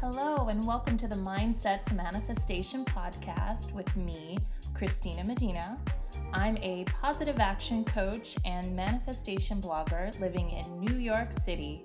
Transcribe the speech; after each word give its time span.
Hello, 0.00 0.46
and 0.46 0.64
welcome 0.64 0.96
to 0.96 1.08
the 1.08 1.16
Mindset 1.16 1.82
to 1.86 1.94
Manifestation 1.96 2.84
podcast 2.84 3.72
with 3.72 3.96
me, 3.96 4.38
Christina 4.72 5.24
Medina. 5.24 5.76
I'm 6.32 6.56
a 6.58 6.84
positive 6.84 7.40
action 7.40 7.84
coach 7.84 8.36
and 8.44 8.76
manifestation 8.76 9.60
blogger 9.60 10.16
living 10.20 10.50
in 10.50 10.78
New 10.78 10.98
York 10.98 11.32
City. 11.32 11.82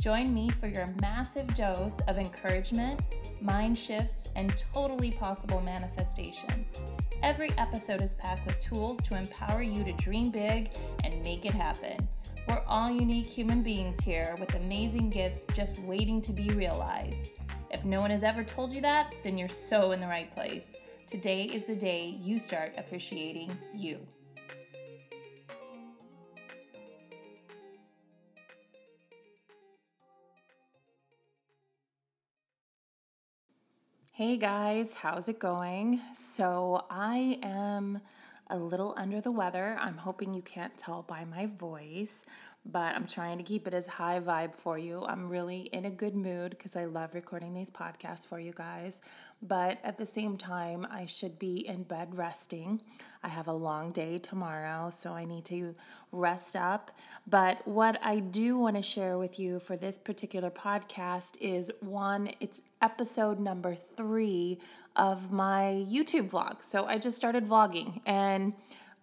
Join 0.00 0.32
me 0.32 0.48
for 0.48 0.68
your 0.68 0.88
massive 1.02 1.54
dose 1.54 2.00
of 2.08 2.16
encouragement, 2.16 2.98
mind 3.42 3.76
shifts, 3.76 4.32
and 4.36 4.56
totally 4.72 5.10
possible 5.10 5.60
manifestation. 5.60 6.64
Every 7.22 7.50
episode 7.58 8.00
is 8.00 8.14
packed 8.14 8.46
with 8.46 8.58
tools 8.58 9.02
to 9.02 9.16
empower 9.16 9.60
you 9.60 9.84
to 9.84 9.92
dream 9.92 10.30
big 10.30 10.70
and 11.04 11.22
make 11.22 11.44
it 11.44 11.52
happen. 11.52 12.08
We're 12.48 12.62
all 12.66 12.90
unique 12.90 13.26
human 13.26 13.62
beings 13.62 14.00
here 14.00 14.34
with 14.40 14.54
amazing 14.54 15.10
gifts 15.10 15.44
just 15.54 15.78
waiting 15.82 16.22
to 16.22 16.32
be 16.32 16.48
realized. 16.48 17.34
If 17.80 17.86
no 17.86 18.02
one 18.02 18.10
has 18.10 18.22
ever 18.22 18.44
told 18.44 18.72
you 18.72 18.82
that, 18.82 19.10
then 19.22 19.38
you're 19.38 19.48
so 19.48 19.92
in 19.92 20.00
the 20.00 20.06
right 20.06 20.30
place. 20.34 20.74
Today 21.06 21.44
is 21.44 21.64
the 21.64 21.74
day 21.74 22.14
you 22.20 22.38
start 22.38 22.74
appreciating 22.76 23.56
you. 23.74 24.06
Hey 34.12 34.36
guys, 34.36 34.92
how's 34.92 35.30
it 35.30 35.38
going? 35.38 36.00
So, 36.14 36.84
I 36.90 37.38
am 37.42 38.02
a 38.50 38.58
little 38.58 38.94
under 38.98 39.22
the 39.22 39.32
weather. 39.32 39.78
I'm 39.80 39.96
hoping 39.96 40.34
you 40.34 40.42
can't 40.42 40.76
tell 40.76 41.02
by 41.02 41.24
my 41.24 41.46
voice, 41.46 42.26
but 42.64 42.94
I'm 42.94 43.06
trying 43.06 43.38
to 43.38 43.44
keep 43.44 43.66
it 43.66 43.74
as 43.74 43.86
high 43.86 44.20
vibe 44.20 44.54
for 44.54 44.78
you. 44.78 45.04
I'm 45.06 45.28
really 45.28 45.62
in 45.72 45.84
a 45.84 45.90
good 45.90 46.14
mood 46.14 46.50
because 46.50 46.76
I 46.76 46.84
love 46.84 47.14
recording 47.14 47.54
these 47.54 47.70
podcasts 47.70 48.26
for 48.26 48.38
you 48.38 48.52
guys. 48.52 49.00
But 49.42 49.78
at 49.82 49.96
the 49.96 50.04
same 50.04 50.36
time, 50.36 50.86
I 50.90 51.06
should 51.06 51.38
be 51.38 51.66
in 51.66 51.84
bed 51.84 52.14
resting. 52.14 52.82
I 53.22 53.28
have 53.28 53.46
a 53.46 53.52
long 53.52 53.90
day 53.90 54.18
tomorrow, 54.18 54.90
so 54.90 55.12
I 55.14 55.24
need 55.24 55.46
to 55.46 55.74
rest 56.12 56.56
up. 56.56 56.90
But 57.26 57.66
what 57.66 57.98
I 58.02 58.18
do 58.18 58.58
want 58.58 58.76
to 58.76 58.82
share 58.82 59.16
with 59.16 59.38
you 59.38 59.58
for 59.58 59.76
this 59.76 59.96
particular 59.96 60.50
podcast 60.50 61.36
is 61.40 61.70
one, 61.80 62.30
it's 62.40 62.60
episode 62.82 63.40
number 63.40 63.74
three 63.74 64.58
of 64.96 65.32
my 65.32 65.84
YouTube 65.88 66.30
vlog. 66.30 66.62
So 66.62 66.84
I 66.84 66.98
just 66.98 67.16
started 67.16 67.46
vlogging 67.46 68.02
and 68.04 68.54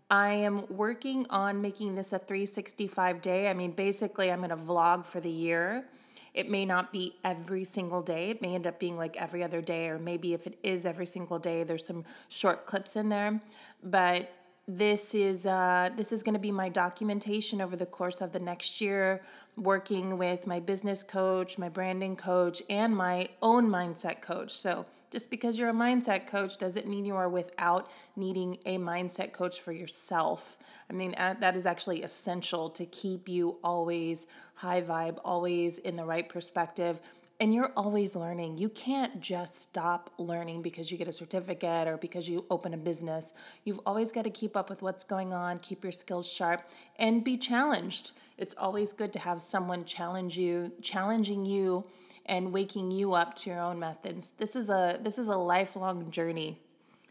I 0.09 0.29
am 0.29 0.65
working 0.69 1.25
on 1.29 1.61
making 1.61 1.95
this 1.95 2.13
a 2.13 2.19
365 2.19 3.21
day. 3.21 3.49
I 3.49 3.53
mean, 3.53 3.71
basically, 3.71 4.31
I'm 4.31 4.39
going 4.39 4.49
to 4.49 4.55
vlog 4.55 5.05
for 5.05 5.19
the 5.19 5.29
year. 5.29 5.85
It 6.33 6.49
may 6.49 6.65
not 6.65 6.93
be 6.93 7.15
every 7.23 7.63
single 7.63 8.01
day. 8.01 8.29
It 8.29 8.41
may 8.41 8.55
end 8.55 8.67
up 8.67 8.79
being 8.79 8.95
like 8.95 9.21
every 9.21 9.43
other 9.43 9.61
day, 9.61 9.89
or 9.89 9.99
maybe 9.99 10.33
if 10.33 10.47
it 10.47 10.57
is 10.63 10.85
every 10.85 11.05
single 11.05 11.39
day, 11.39 11.63
there's 11.63 11.85
some 11.85 12.05
short 12.29 12.65
clips 12.65 12.95
in 12.95 13.09
there. 13.09 13.41
But 13.83 14.31
this 14.67 15.15
is 15.15 15.45
uh, 15.45 15.89
this 15.95 16.11
is 16.11 16.23
going 16.23 16.35
to 16.35 16.39
be 16.39 16.51
my 16.51 16.69
documentation 16.69 17.61
over 17.61 17.75
the 17.75 17.85
course 17.85 18.21
of 18.21 18.31
the 18.31 18.39
next 18.39 18.79
year, 18.79 19.21
working 19.55 20.17
with 20.17 20.45
my 20.45 20.59
business 20.59 21.03
coach, 21.03 21.57
my 21.57 21.69
branding 21.69 22.15
coach, 22.15 22.61
and 22.69 22.95
my 22.95 23.29
own 23.41 23.67
mindset 23.67 24.21
coach. 24.21 24.51
So 24.51 24.85
just 25.09 25.29
because 25.29 25.57
you're 25.57 25.69
a 25.69 25.73
mindset 25.73 26.27
coach 26.27 26.57
doesn't 26.57 26.87
mean 26.87 27.05
you 27.05 27.15
are 27.15 27.29
without 27.29 27.89
needing 28.15 28.57
a 28.65 28.77
mindset 28.77 29.31
coach 29.31 29.61
for 29.61 29.71
yourself. 29.71 30.57
I 30.89 30.93
mean, 30.93 31.15
that 31.17 31.55
is 31.55 31.65
actually 31.65 32.03
essential 32.03 32.69
to 32.71 32.85
keep 32.85 33.27
you 33.27 33.57
always 33.63 34.27
high 34.55 34.81
vibe, 34.81 35.19
always 35.23 35.79
in 35.79 35.95
the 35.95 36.05
right 36.05 36.27
perspective. 36.27 36.99
And 37.39 37.53
you're 37.53 37.71
always 37.77 38.15
learning. 38.15 38.57
You 38.57 38.69
can't 38.69 39.21
just 39.21 39.61
stop 39.61 40.11
learning 40.17 40.63
because 40.63 40.89
you 40.89 40.97
get 40.97 41.07
a 41.07 41.11
certificate 41.11 41.87
or 41.87 41.95
because 41.97 42.27
you 42.27 42.45
open 42.49 42.73
a 42.73 42.77
business. 42.77 43.33
You've 43.63 43.79
always 43.85 44.11
got 44.11 44.23
to 44.23 44.31
keep 44.31 44.57
up 44.57 44.71
with 44.71 44.81
what's 44.81 45.03
going 45.03 45.33
on, 45.33 45.57
keep 45.57 45.83
your 45.83 45.91
skills 45.91 46.27
sharp, 46.27 46.63
and 46.97 47.23
be 47.23 47.35
challenged. 47.35 48.11
It's 48.39 48.55
always 48.57 48.91
good 48.91 49.13
to 49.13 49.19
have 49.19 49.41
someone 49.41 49.83
challenge 49.83 50.35
you, 50.35 50.71
challenging 50.81 51.45
you 51.45 51.83
and 52.27 52.51
waking 52.51 52.91
you 52.91 53.13
up 53.13 53.33
to 53.35 53.49
your 53.49 53.59
own 53.59 53.79
methods. 53.79 54.31
This 54.31 54.55
is 54.55 54.69
a 54.69 54.99
this 55.01 55.17
is 55.17 55.27
a 55.27 55.37
lifelong 55.37 56.09
journey, 56.09 56.59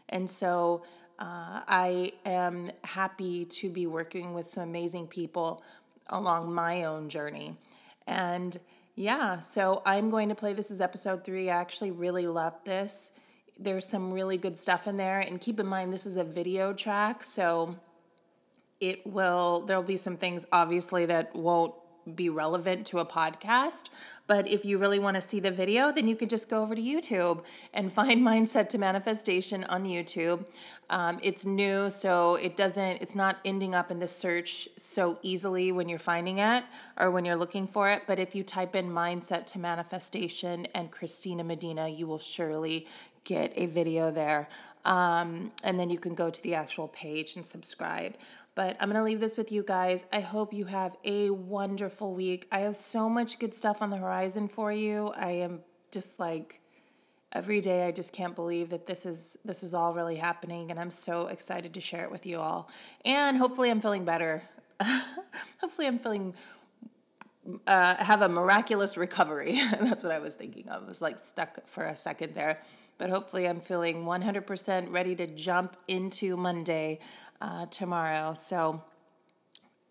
and 0.09 0.29
so 0.29 0.83
uh, 1.19 1.61
I 1.67 2.13
am 2.25 2.71
happy 2.83 3.45
to 3.45 3.69
be 3.69 3.87
working 3.87 4.33
with 4.33 4.47
some 4.47 4.63
amazing 4.63 5.07
people 5.07 5.63
along 6.09 6.53
my 6.53 6.83
own 6.83 7.09
journey, 7.09 7.55
and 8.05 8.57
yeah, 8.95 9.39
so 9.39 9.81
I'm 9.85 10.09
going 10.09 10.29
to 10.29 10.35
play 10.35 10.53
this 10.53 10.71
is 10.71 10.81
episode 10.81 11.23
three. 11.23 11.49
I 11.49 11.59
actually 11.59 11.91
really 11.91 12.27
love 12.27 12.55
this. 12.63 13.11
There's 13.59 13.87
some 13.87 14.11
really 14.11 14.37
good 14.37 14.55
stuff 14.55 14.87
in 14.87 14.97
there, 14.97 15.19
and 15.19 15.41
keep 15.41 15.59
in 15.59 15.67
mind 15.67 15.91
this 15.91 16.05
is 16.05 16.17
a 16.17 16.23
video 16.23 16.73
track, 16.73 17.23
so 17.23 17.75
it 18.79 19.05
will 19.07 19.61
there'll 19.61 19.83
be 19.83 19.97
some 19.97 20.17
things 20.17 20.45
obviously 20.51 21.05
that 21.07 21.35
won't 21.35 21.73
be 22.15 22.29
relevant 22.29 22.85
to 22.87 22.99
a 22.99 23.05
podcast 23.05 23.89
but 24.27 24.47
if 24.47 24.65
you 24.65 24.77
really 24.77 24.99
want 24.99 25.15
to 25.15 25.21
see 25.21 25.39
the 25.39 25.51
video, 25.51 25.91
then 25.91 26.07
you 26.07 26.15
can 26.15 26.27
just 26.27 26.49
go 26.49 26.61
over 26.61 26.75
to 26.75 26.81
YouTube 26.81 27.43
and 27.73 27.91
find 27.99 28.21
Mindset 28.21 28.69
to 28.69 28.77
Manifestation 28.77 29.63
on 29.65 29.85
YouTube. 29.85 30.45
Um, 30.89 31.19
it's 31.23 31.45
new, 31.45 31.89
so 31.89 32.35
it 32.35 32.55
doesn't, 32.55 33.01
it's 33.01 33.15
not 33.15 33.37
ending 33.43 33.73
up 33.73 33.89
in 33.89 33.99
the 33.99 34.07
search 34.07 34.69
so 34.77 35.17
easily 35.21 35.71
when 35.71 35.89
you're 35.89 35.99
finding 35.99 36.39
it 36.39 36.63
or 36.97 37.09
when 37.09 37.25
you're 37.25 37.35
looking 37.35 37.67
for 37.67 37.89
it. 37.89 38.03
But 38.05 38.19
if 38.19 38.35
you 38.35 38.43
type 38.43 38.75
in 38.75 38.89
Mindset 38.89 39.45
to 39.47 39.59
Manifestation 39.59 40.67
and 40.75 40.91
Christina 40.91 41.43
Medina, 41.43 41.87
you 41.87 42.05
will 42.05 42.17
surely 42.17 42.85
get 43.23 43.51
a 43.55 43.65
video 43.65 44.11
there. 44.11 44.47
Um, 44.85 45.51
and 45.63 45.77
then 45.77 45.89
you 45.89 45.99
can 45.99 46.13
go 46.13 46.29
to 46.29 46.43
the 46.43 46.55
actual 46.55 46.87
page 46.87 47.35
and 47.35 47.45
subscribe. 47.45 48.15
But 48.57 48.75
I'm 48.79 48.89
going 48.89 48.99
to 48.99 49.03
leave 49.03 49.19
this 49.19 49.37
with 49.37 49.51
you 49.51 49.61
guys. 49.61 50.03
I 50.11 50.19
hope 50.19 50.51
you 50.51 50.65
have 50.65 50.97
a 51.05 51.29
wonderful 51.29 52.15
week. 52.15 52.47
I 52.51 52.61
have 52.61 52.75
so 52.75 53.07
much 53.07 53.37
good 53.37 53.53
stuff 53.53 53.83
on 53.83 53.91
the 53.91 53.97
horizon 53.97 54.47
for 54.47 54.71
you. 54.71 55.13
I 55.15 55.29
am 55.29 55.59
just 55.91 56.19
like 56.19 56.59
every 57.31 57.61
day 57.61 57.85
I 57.85 57.91
just 57.91 58.13
can't 58.13 58.33
believe 58.33 58.71
that 58.71 58.87
this 58.87 59.05
is 59.05 59.37
this 59.45 59.61
is 59.61 59.75
all 59.75 59.93
really 59.93 60.15
happening 60.15 60.71
and 60.71 60.79
I'm 60.79 60.89
so 60.89 61.27
excited 61.27 61.75
to 61.75 61.81
share 61.81 62.03
it 62.03 62.09
with 62.09 62.25
you 62.25 62.39
all. 62.39 62.67
And 63.05 63.37
hopefully 63.37 63.69
I'm 63.69 63.79
feeling 63.79 64.05
better. 64.05 64.41
hopefully 65.61 65.85
I'm 65.85 65.99
feeling 65.99 66.33
uh, 67.67 68.03
have 68.03 68.23
a 68.23 68.29
miraculous 68.29 68.97
recovery. 68.97 69.59
That's 69.81 70.01
what 70.01 70.11
I 70.11 70.17
was 70.17 70.33
thinking 70.33 70.67
of. 70.69 70.81
I 70.81 70.87
was 70.87 70.99
like 70.99 71.19
stuck 71.19 71.67
for 71.67 71.83
a 71.83 71.95
second 71.95 72.33
there. 72.33 72.59
But 72.97 73.11
hopefully 73.11 73.47
I'm 73.47 73.59
feeling 73.59 74.05
100% 74.05 74.91
ready 74.91 75.15
to 75.17 75.27
jump 75.27 75.77
into 75.87 76.35
Monday 76.35 76.97
uh, 77.41 77.65
tomorrow. 77.67 78.33
So 78.33 78.81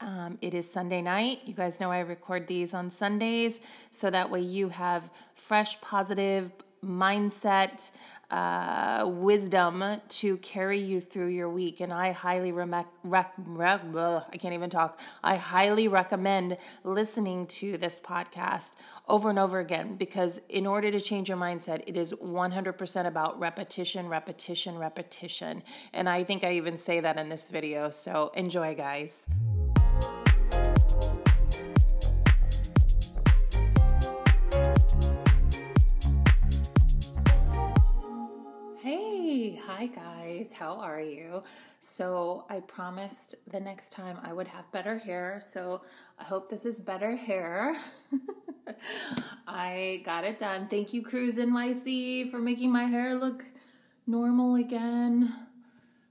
um, 0.00 0.36
it 0.42 0.54
is 0.54 0.70
Sunday 0.70 1.02
night. 1.02 1.40
You 1.46 1.54
guys 1.54 1.80
know 1.80 1.90
I 1.90 2.00
record 2.00 2.46
these 2.46 2.74
on 2.74 2.90
Sundays, 2.90 3.60
so 3.90 4.10
that 4.10 4.30
way 4.30 4.40
you 4.40 4.68
have 4.68 5.10
fresh, 5.34 5.80
positive 5.80 6.52
mindset, 6.84 7.90
uh, 8.30 9.04
wisdom 9.06 9.84
to 10.08 10.36
carry 10.38 10.78
you 10.78 11.00
through 11.00 11.28
your 11.28 11.48
week. 11.48 11.80
And 11.80 11.92
I 11.92 12.12
highly 12.12 12.52
rec- 12.52 12.86
rec- 13.04 13.32
rec- 13.36 13.82
I 13.94 14.36
can't 14.38 14.54
even 14.54 14.70
talk. 14.70 15.00
I 15.22 15.36
highly 15.36 15.88
recommend 15.88 16.56
listening 16.84 17.46
to 17.46 17.76
this 17.76 17.98
podcast 18.00 18.74
over 19.08 19.30
and 19.30 19.38
over 19.38 19.60
again 19.60 19.96
because 19.96 20.40
in 20.48 20.66
order 20.66 20.90
to 20.90 21.00
change 21.00 21.28
your 21.28 21.38
mindset, 21.38 21.82
it 21.86 21.96
is 21.96 22.12
100% 22.12 23.06
about 23.06 23.38
repetition, 23.38 24.08
repetition, 24.08 24.76
repetition. 24.78 25.62
And 25.92 26.08
I 26.08 26.24
think 26.24 26.42
I 26.42 26.54
even 26.54 26.76
say 26.76 27.00
that 27.00 27.18
in 27.18 27.28
this 27.28 27.48
video. 27.48 27.90
So 27.90 28.32
enjoy, 28.34 28.74
guys. 28.74 29.26
Guys, 39.86 40.52
how 40.52 40.74
are 40.80 41.00
you? 41.00 41.42
So, 41.80 42.44
I 42.50 42.60
promised 42.60 43.36
the 43.50 43.60
next 43.60 43.90
time 43.90 44.18
I 44.22 44.32
would 44.32 44.48
have 44.48 44.70
better 44.72 44.98
hair, 44.98 45.40
so 45.42 45.82
I 46.18 46.24
hope 46.24 46.48
this 46.48 46.64
is 46.64 46.80
better 46.80 47.14
hair. 47.14 47.76
I 49.46 50.02
got 50.04 50.24
it 50.24 50.38
done. 50.38 50.66
Thank 50.68 50.92
you, 50.92 51.02
Cruise 51.02 51.36
NYC, 51.36 52.30
for 52.30 52.38
making 52.38 52.72
my 52.72 52.84
hair 52.84 53.14
look 53.14 53.44
normal 54.06 54.56
again. 54.56 55.32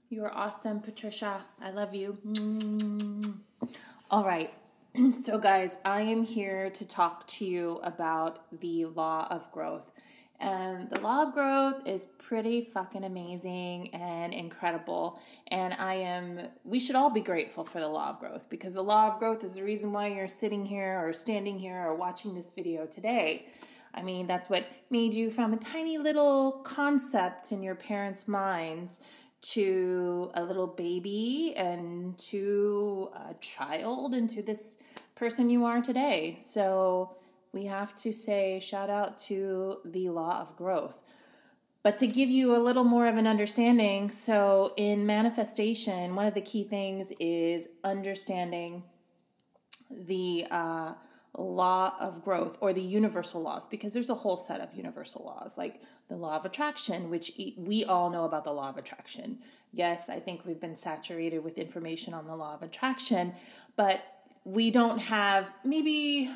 You 0.08 0.24
are 0.24 0.34
awesome, 0.34 0.80
Patricia. 0.80 1.44
I 1.60 1.70
love 1.70 1.94
you. 1.94 2.16
All 4.10 4.24
right. 4.24 4.52
So, 5.12 5.38
guys, 5.38 5.76
I 5.84 6.00
am 6.00 6.24
here 6.24 6.70
to 6.70 6.84
talk 6.86 7.26
to 7.26 7.44
you 7.44 7.80
about 7.82 8.60
the 8.60 8.86
law 8.86 9.26
of 9.30 9.52
growth. 9.52 9.92
And 10.38 10.90
the 10.90 11.00
law 11.00 11.22
of 11.22 11.32
growth 11.32 11.86
is 11.86 12.06
pretty 12.18 12.60
fucking 12.60 13.04
amazing 13.04 13.94
and 13.94 14.34
incredible. 14.34 15.20
And 15.48 15.74
I 15.74 15.94
am, 15.94 16.48
we 16.64 16.78
should 16.78 16.96
all 16.96 17.10
be 17.10 17.20
grateful 17.20 17.64
for 17.64 17.80
the 17.80 17.88
law 17.88 18.10
of 18.10 18.20
growth 18.20 18.48
because 18.50 18.74
the 18.74 18.82
law 18.82 19.08
of 19.08 19.18
growth 19.18 19.44
is 19.44 19.54
the 19.54 19.62
reason 19.62 19.92
why 19.92 20.08
you're 20.08 20.26
sitting 20.26 20.66
here 20.66 21.00
or 21.02 21.12
standing 21.12 21.58
here 21.58 21.86
or 21.86 21.94
watching 21.94 22.34
this 22.34 22.50
video 22.50 22.86
today. 22.86 23.46
I 23.94 24.02
mean, 24.02 24.26
that's 24.26 24.50
what 24.50 24.66
made 24.90 25.14
you 25.14 25.30
from 25.30 25.54
a 25.54 25.56
tiny 25.56 25.96
little 25.96 26.60
concept 26.64 27.50
in 27.50 27.62
your 27.62 27.74
parents' 27.74 28.28
minds 28.28 29.00
to 29.52 30.30
a 30.34 30.42
little 30.42 30.66
baby 30.66 31.54
and 31.56 32.18
to 32.18 33.10
a 33.14 33.34
child 33.34 34.14
and 34.14 34.28
to 34.30 34.42
this 34.42 34.78
person 35.14 35.48
you 35.48 35.64
are 35.64 35.80
today. 35.80 36.36
So 36.38 37.16
we 37.52 37.64
have 37.64 37.94
to 37.96 38.12
say 38.12 38.60
shout 38.60 38.90
out 38.90 39.16
to 39.18 39.78
the 39.84 40.08
law 40.10 40.40
of 40.40 40.56
growth. 40.56 41.02
But 41.82 41.98
to 41.98 42.06
give 42.06 42.28
you 42.28 42.54
a 42.54 42.58
little 42.58 42.84
more 42.84 43.06
of 43.06 43.16
an 43.16 43.26
understanding, 43.28 44.10
so 44.10 44.72
in 44.76 45.06
manifestation, 45.06 46.16
one 46.16 46.26
of 46.26 46.34
the 46.34 46.40
key 46.40 46.64
things 46.64 47.12
is 47.20 47.68
understanding 47.84 48.82
the 49.88 50.46
uh, 50.50 50.94
law 51.38 51.94
of 52.00 52.24
growth 52.24 52.58
or 52.60 52.72
the 52.72 52.82
universal 52.82 53.40
laws, 53.40 53.66
because 53.66 53.92
there's 53.92 54.10
a 54.10 54.14
whole 54.14 54.36
set 54.36 54.60
of 54.60 54.74
universal 54.74 55.24
laws, 55.24 55.56
like 55.56 55.80
the 56.08 56.16
law 56.16 56.36
of 56.36 56.44
attraction, 56.44 57.08
which 57.08 57.32
we 57.56 57.84
all 57.84 58.10
know 58.10 58.24
about 58.24 58.42
the 58.42 58.52
law 58.52 58.68
of 58.68 58.76
attraction. 58.76 59.38
Yes, 59.72 60.08
I 60.08 60.18
think 60.18 60.44
we've 60.44 60.60
been 60.60 60.74
saturated 60.74 61.44
with 61.44 61.56
information 61.56 62.14
on 62.14 62.26
the 62.26 62.34
law 62.34 62.54
of 62.54 62.62
attraction, 62.62 63.34
but 63.76 64.00
we 64.44 64.70
don't 64.70 64.98
have 64.98 65.52
maybe, 65.64 66.30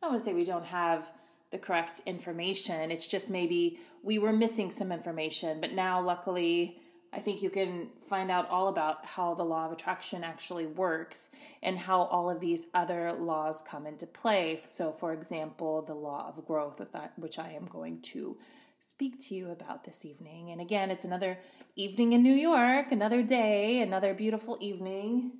I 0.00 0.06
don't 0.06 0.12
want 0.12 0.20
to 0.20 0.24
say 0.24 0.34
we 0.34 0.44
don't 0.44 0.64
have 0.64 1.12
the 1.50 1.58
correct 1.58 2.00
information. 2.06 2.90
It's 2.90 3.06
just 3.06 3.28
maybe 3.28 3.78
we 4.02 4.18
were 4.18 4.32
missing 4.32 4.70
some 4.70 4.92
information, 4.92 5.60
but 5.60 5.72
now 5.72 6.00
luckily 6.00 6.80
I 7.12 7.18
think 7.18 7.42
you 7.42 7.50
can 7.50 7.90
find 8.08 8.30
out 8.30 8.48
all 8.48 8.68
about 8.68 9.04
how 9.04 9.34
the 9.34 9.42
law 9.42 9.66
of 9.66 9.72
attraction 9.72 10.22
actually 10.22 10.66
works 10.66 11.28
and 11.62 11.76
how 11.76 12.02
all 12.02 12.30
of 12.30 12.40
these 12.40 12.66
other 12.72 13.12
laws 13.12 13.62
come 13.62 13.86
into 13.86 14.06
play. 14.06 14.60
So, 14.64 14.92
for 14.92 15.12
example, 15.12 15.82
the 15.82 15.94
law 15.94 16.28
of 16.28 16.46
growth, 16.46 16.80
which 17.16 17.38
I 17.38 17.50
am 17.50 17.66
going 17.66 18.00
to 18.02 18.38
speak 18.80 19.20
to 19.26 19.34
you 19.34 19.50
about 19.50 19.84
this 19.84 20.04
evening. 20.04 20.50
And 20.50 20.60
again, 20.60 20.90
it's 20.90 21.04
another 21.04 21.38
evening 21.74 22.12
in 22.12 22.22
New 22.22 22.34
York, 22.34 22.92
another 22.92 23.22
day, 23.22 23.82
another 23.82 24.14
beautiful 24.14 24.56
evening. 24.60 25.32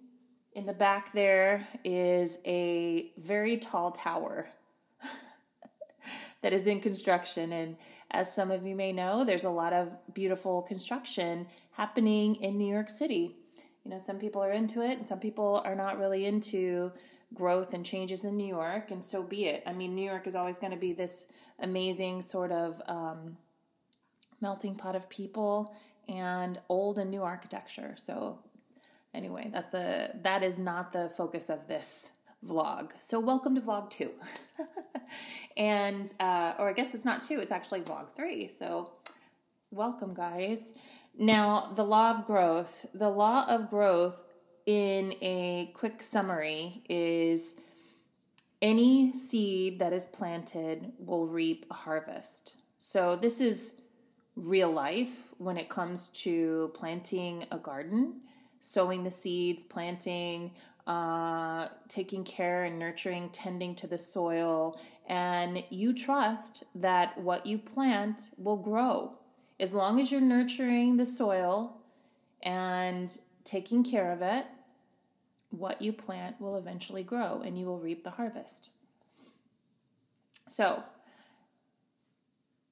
In 0.53 0.67
the 0.67 0.73
back, 0.73 1.13
there 1.13 1.67
is 1.85 2.39
a 2.45 3.13
very 3.17 3.57
tall 3.57 3.93
tower 3.93 4.49
that 6.43 6.53
is 6.53 6.67
in 6.67 6.81
construction. 6.81 7.53
And 7.53 7.77
as 8.11 8.35
some 8.35 8.51
of 8.51 8.67
you 8.67 8.75
may 8.75 8.93
know, 8.93 9.25
there's 9.25 9.45
a 9.45 9.51
lot 9.51 9.73
of 9.73 9.97
beautiful 10.13 10.63
construction 10.63 11.47
happening 11.73 12.35
in 12.37 12.59
New 12.59 12.73
York 12.73 12.89
City. 12.89 13.37
You 13.85 13.93
know, 13.93 13.99
some 13.99 14.19
people 14.19 14.43
are 14.43 14.51
into 14.51 14.83
it 14.83 14.99
and 14.99 15.07
some 15.07 15.21
people 15.21 15.63
are 15.65 15.77
not 15.77 15.99
really 15.99 16.27
into 16.27 16.93
growth 17.33 17.73
and 17.75 17.85
changes 17.85 18.25
in 18.25 18.37
New 18.37 18.47
York, 18.47 18.91
and 18.91 19.05
so 19.05 19.23
be 19.23 19.47
it. 19.47 19.63
I 19.67 19.73
mean, 19.73 19.95
New 19.95 20.05
York 20.05 20.27
is 20.27 20.35
always 20.35 20.59
going 20.59 20.73
to 20.73 20.79
be 20.79 20.93
this 20.93 21.29
amazing 21.61 22.23
sort 22.23 22.51
of 22.51 22.81
um, 22.89 23.37
melting 24.41 24.75
pot 24.75 24.97
of 24.97 25.09
people 25.09 25.75
and 26.09 26.59
old 26.69 26.99
and 26.99 27.11
new 27.11 27.23
architecture. 27.23 27.95
So, 27.97 28.41
anyway, 29.15 29.51
that's 29.53 29.75
a 29.75 30.17
that 30.23 30.43
is 30.43 30.59
not 30.59 30.93
the 30.93 31.09
focus 31.09 31.51
of 31.51 31.67
this 31.69 32.13
vlog. 32.45 32.93
So, 33.01 33.21
welcome 33.21 33.55
to 33.55 33.61
vlog 33.61 33.91
two. 33.91 34.11
and, 35.57 36.13
uh, 36.21 36.55
or 36.59 36.69
I 36.69 36.73
guess 36.73 36.95
it's 36.95 37.05
not 37.05 37.23
two, 37.23 37.39
it's 37.39 37.53
actually 37.53 37.83
vlog 37.83 38.11
three. 38.15 38.49
So, 38.49 38.93
welcome, 39.71 40.15
guys. 40.15 40.75
Now, 41.19 41.73
the 41.75 41.85
law 41.85 42.11
of 42.11 42.27
growth. 42.27 42.87
The 42.95 43.11
law 43.11 43.45
of 43.47 43.69
growth, 43.69 44.25
in 44.67 45.15
a 45.21 45.73
quick 45.75 46.03
summary, 46.03 46.83
is 46.89 47.57
any 48.63 49.13
seed 49.13 49.79
that 49.81 49.93
is 49.93 50.07
planted 50.07 50.93
will 50.99 51.27
reap 51.27 51.67
a 51.71 51.75
harvest. 51.75 52.57
So, 52.79 53.17
this 53.17 53.41
is 53.41 53.77
real 54.37 54.71
life 54.71 55.29
when 55.37 55.59
it 55.59 55.69
comes 55.69 56.09
to 56.09 56.71
planting 56.75 57.45
a 57.51 57.59
garden, 57.59 58.23
sowing 58.61 59.03
the 59.03 59.11
seeds, 59.11 59.63
planting, 59.63 60.53
uh, 60.87 61.69
taking 61.89 62.25
care 62.25 62.65
and 62.65 62.79
nurturing, 62.79 63.29
tending 63.31 63.75
to 63.77 63.87
the 63.87 63.99
soil, 63.99 64.81
and 65.07 65.63
you 65.71 65.93
trust 65.93 66.65
that 66.75 67.17
what 67.19 67.47
you 67.47 67.59
plant 67.59 68.31
will 68.37 68.57
grow. 68.57 69.19
As 69.59 69.75
long 69.75 70.01
as 70.01 70.11
you're 70.11 70.21
nurturing 70.21 70.97
the 70.97 71.07
soil 71.07 71.77
and 72.43 73.19
taking 73.45 73.85
care 73.85 74.13
of 74.13 74.23
it, 74.23 74.47
what 75.51 75.83
you 75.83 75.93
plant 75.93 76.41
will 76.41 76.57
eventually 76.57 77.03
grow 77.03 77.43
and 77.45 77.59
you 77.59 77.67
will 77.67 77.79
reap 77.79 78.05
the 78.05 78.11
harvest. 78.11 78.71
So, 80.49 80.83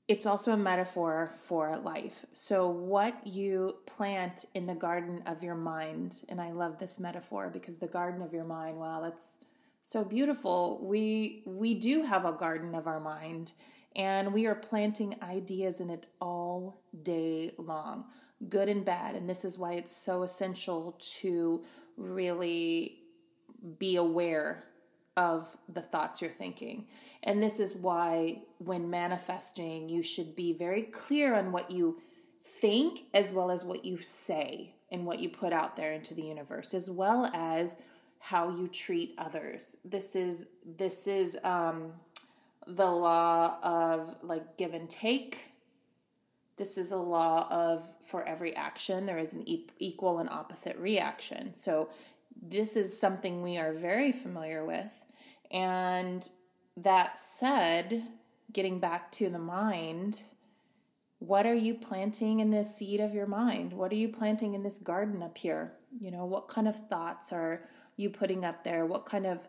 it's 0.08 0.24
also 0.24 0.52
a 0.52 0.56
metaphor 0.56 1.32
for 1.34 1.76
life. 1.76 2.24
So, 2.32 2.66
what 2.66 3.26
you 3.26 3.76
plant 3.86 4.46
in 4.54 4.66
the 4.66 4.74
garden 4.74 5.22
of 5.26 5.42
your 5.42 5.54
mind, 5.54 6.22
and 6.30 6.40
I 6.40 6.50
love 6.50 6.78
this 6.78 6.98
metaphor 6.98 7.50
because 7.50 7.76
the 7.76 7.86
garden 7.86 8.22
of 8.22 8.32
your 8.32 8.44
mind, 8.44 8.78
wow, 8.78 9.02
that's 9.02 9.38
so 9.82 10.04
beautiful. 10.04 10.80
We 10.82 11.42
we 11.44 11.74
do 11.74 12.02
have 12.02 12.24
a 12.24 12.32
garden 12.32 12.74
of 12.74 12.86
our 12.86 13.00
mind, 13.00 13.52
and 13.94 14.32
we 14.32 14.46
are 14.46 14.54
planting 14.54 15.14
ideas 15.22 15.80
in 15.80 15.90
it 15.90 16.06
all 16.20 16.80
day 17.02 17.52
long, 17.58 18.06
good 18.48 18.70
and 18.70 18.86
bad. 18.86 19.14
And 19.14 19.28
this 19.28 19.44
is 19.44 19.58
why 19.58 19.74
it's 19.74 19.94
so 19.94 20.22
essential 20.22 20.98
to 21.20 21.62
really 21.98 23.00
be 23.78 23.96
aware 23.96 24.64
of 25.18 25.56
the 25.68 25.82
thoughts 25.82 26.22
you're 26.22 26.30
thinking. 26.30 26.86
And 27.24 27.42
this 27.42 27.58
is 27.58 27.74
why, 27.74 28.42
when 28.58 28.88
manifesting, 28.88 29.88
you 29.88 30.00
should 30.00 30.36
be 30.36 30.52
very 30.52 30.82
clear 30.82 31.34
on 31.34 31.50
what 31.50 31.72
you 31.72 32.00
think 32.60 33.00
as 33.12 33.32
well 33.32 33.50
as 33.50 33.64
what 33.64 33.84
you 33.84 33.98
say 33.98 34.76
and 34.92 35.04
what 35.04 35.18
you 35.18 35.28
put 35.28 35.52
out 35.52 35.74
there 35.74 35.92
into 35.92 36.14
the 36.14 36.22
universe, 36.22 36.72
as 36.72 36.88
well 36.88 37.30
as 37.34 37.76
how 38.20 38.50
you 38.50 38.68
treat 38.68 39.14
others. 39.18 39.76
This 39.84 40.14
is 40.14 40.46
this 40.64 41.08
is 41.08 41.36
um, 41.42 41.92
the 42.68 42.86
law 42.86 43.58
of 43.60 44.14
like 44.22 44.56
give 44.56 44.72
and 44.72 44.88
take. 44.88 45.52
This 46.56 46.78
is 46.78 46.92
a 46.92 46.96
law 46.96 47.48
of 47.50 47.84
for 48.04 48.24
every 48.24 48.54
action 48.54 49.04
there 49.04 49.18
is 49.18 49.34
an 49.34 49.44
equal 49.78 50.20
and 50.20 50.30
opposite 50.30 50.76
reaction. 50.78 51.54
So 51.54 51.90
this 52.40 52.76
is 52.76 52.98
something 52.98 53.42
we 53.42 53.58
are 53.58 53.72
very 53.72 54.12
familiar 54.12 54.64
with 54.64 55.04
and 55.50 56.28
that 56.76 57.18
said, 57.18 58.04
getting 58.52 58.78
back 58.78 59.10
to 59.12 59.28
the 59.28 59.38
mind, 59.38 60.22
what 61.18 61.46
are 61.46 61.54
you 61.54 61.74
planting 61.74 62.40
in 62.40 62.50
this 62.50 62.76
seed 62.76 63.00
of 63.00 63.14
your 63.14 63.26
mind? 63.26 63.72
What 63.72 63.92
are 63.92 63.96
you 63.96 64.08
planting 64.08 64.54
in 64.54 64.62
this 64.62 64.78
garden 64.78 65.22
up 65.22 65.36
here? 65.36 65.72
You 66.00 66.10
know, 66.10 66.24
what 66.24 66.48
kind 66.48 66.68
of 66.68 66.76
thoughts 66.76 67.32
are 67.32 67.64
you 67.96 68.10
putting 68.10 68.44
up 68.44 68.62
there? 68.62 68.86
What 68.86 69.04
kind 69.04 69.26
of 69.26 69.46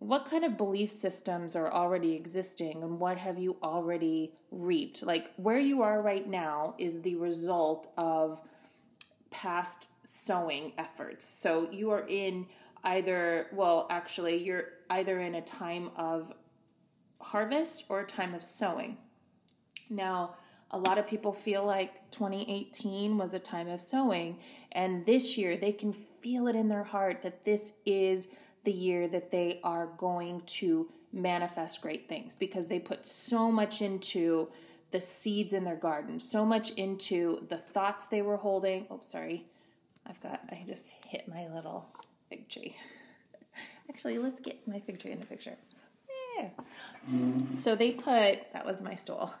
what 0.00 0.26
kind 0.26 0.44
of 0.44 0.56
belief 0.56 0.90
systems 0.90 1.56
are 1.56 1.72
already 1.72 2.14
existing 2.14 2.84
and 2.84 3.00
what 3.00 3.18
have 3.18 3.36
you 3.36 3.56
already 3.64 4.32
reaped? 4.52 5.02
Like 5.02 5.32
where 5.36 5.58
you 5.58 5.82
are 5.82 6.00
right 6.00 6.26
now 6.26 6.76
is 6.78 7.02
the 7.02 7.16
result 7.16 7.88
of 7.96 8.40
past 9.30 9.88
sowing 10.04 10.72
efforts. 10.78 11.24
So 11.24 11.68
you 11.72 11.90
are 11.90 12.06
in 12.06 12.46
either, 12.84 13.48
well, 13.52 13.86
actually, 13.90 14.42
you're 14.42 14.64
either 14.90 15.20
in 15.20 15.34
a 15.34 15.42
time 15.42 15.90
of 15.96 16.32
harvest 17.20 17.84
or 17.88 18.00
a 18.00 18.06
time 18.06 18.34
of 18.34 18.42
sowing. 18.42 18.96
Now, 19.90 20.34
a 20.70 20.78
lot 20.78 20.98
of 20.98 21.06
people 21.06 21.32
feel 21.32 21.64
like 21.64 22.10
2018 22.10 23.16
was 23.16 23.34
a 23.34 23.38
time 23.38 23.68
of 23.68 23.80
sowing, 23.80 24.38
and 24.72 25.06
this 25.06 25.38
year 25.38 25.56
they 25.56 25.72
can 25.72 25.92
feel 25.92 26.46
it 26.46 26.56
in 26.56 26.68
their 26.68 26.84
heart 26.84 27.22
that 27.22 27.44
this 27.44 27.74
is 27.86 28.28
the 28.64 28.72
year 28.72 29.08
that 29.08 29.30
they 29.30 29.60
are 29.64 29.86
going 29.96 30.42
to 30.42 30.88
manifest 31.12 31.80
great 31.80 32.06
things 32.06 32.34
because 32.34 32.68
they 32.68 32.78
put 32.78 33.06
so 33.06 33.50
much 33.50 33.80
into 33.80 34.48
the 34.90 35.00
seeds 35.00 35.52
in 35.52 35.64
their 35.64 35.76
garden, 35.76 36.18
so 36.18 36.44
much 36.44 36.70
into 36.72 37.46
the 37.48 37.56
thoughts 37.56 38.06
they 38.06 38.22
were 38.22 38.36
holding. 38.36 38.86
Oh, 38.90 39.00
sorry. 39.02 39.46
I've 40.06 40.20
got, 40.20 40.40
I 40.50 40.62
just 40.66 40.92
hit 41.06 41.28
my 41.28 41.46
little 41.48 41.86
fig 42.28 42.48
tree. 42.48 42.76
Actually, 43.88 44.18
let's 44.18 44.40
get 44.40 44.66
my 44.66 44.80
fig 44.80 44.98
tree 44.98 45.12
in 45.12 45.20
the 45.20 45.26
picture. 45.26 45.56
There. 46.36 46.50
So 47.52 47.74
they 47.74 47.92
put, 47.92 48.52
that 48.52 48.64
was 48.64 48.82
my 48.82 48.94
stool. 48.94 49.32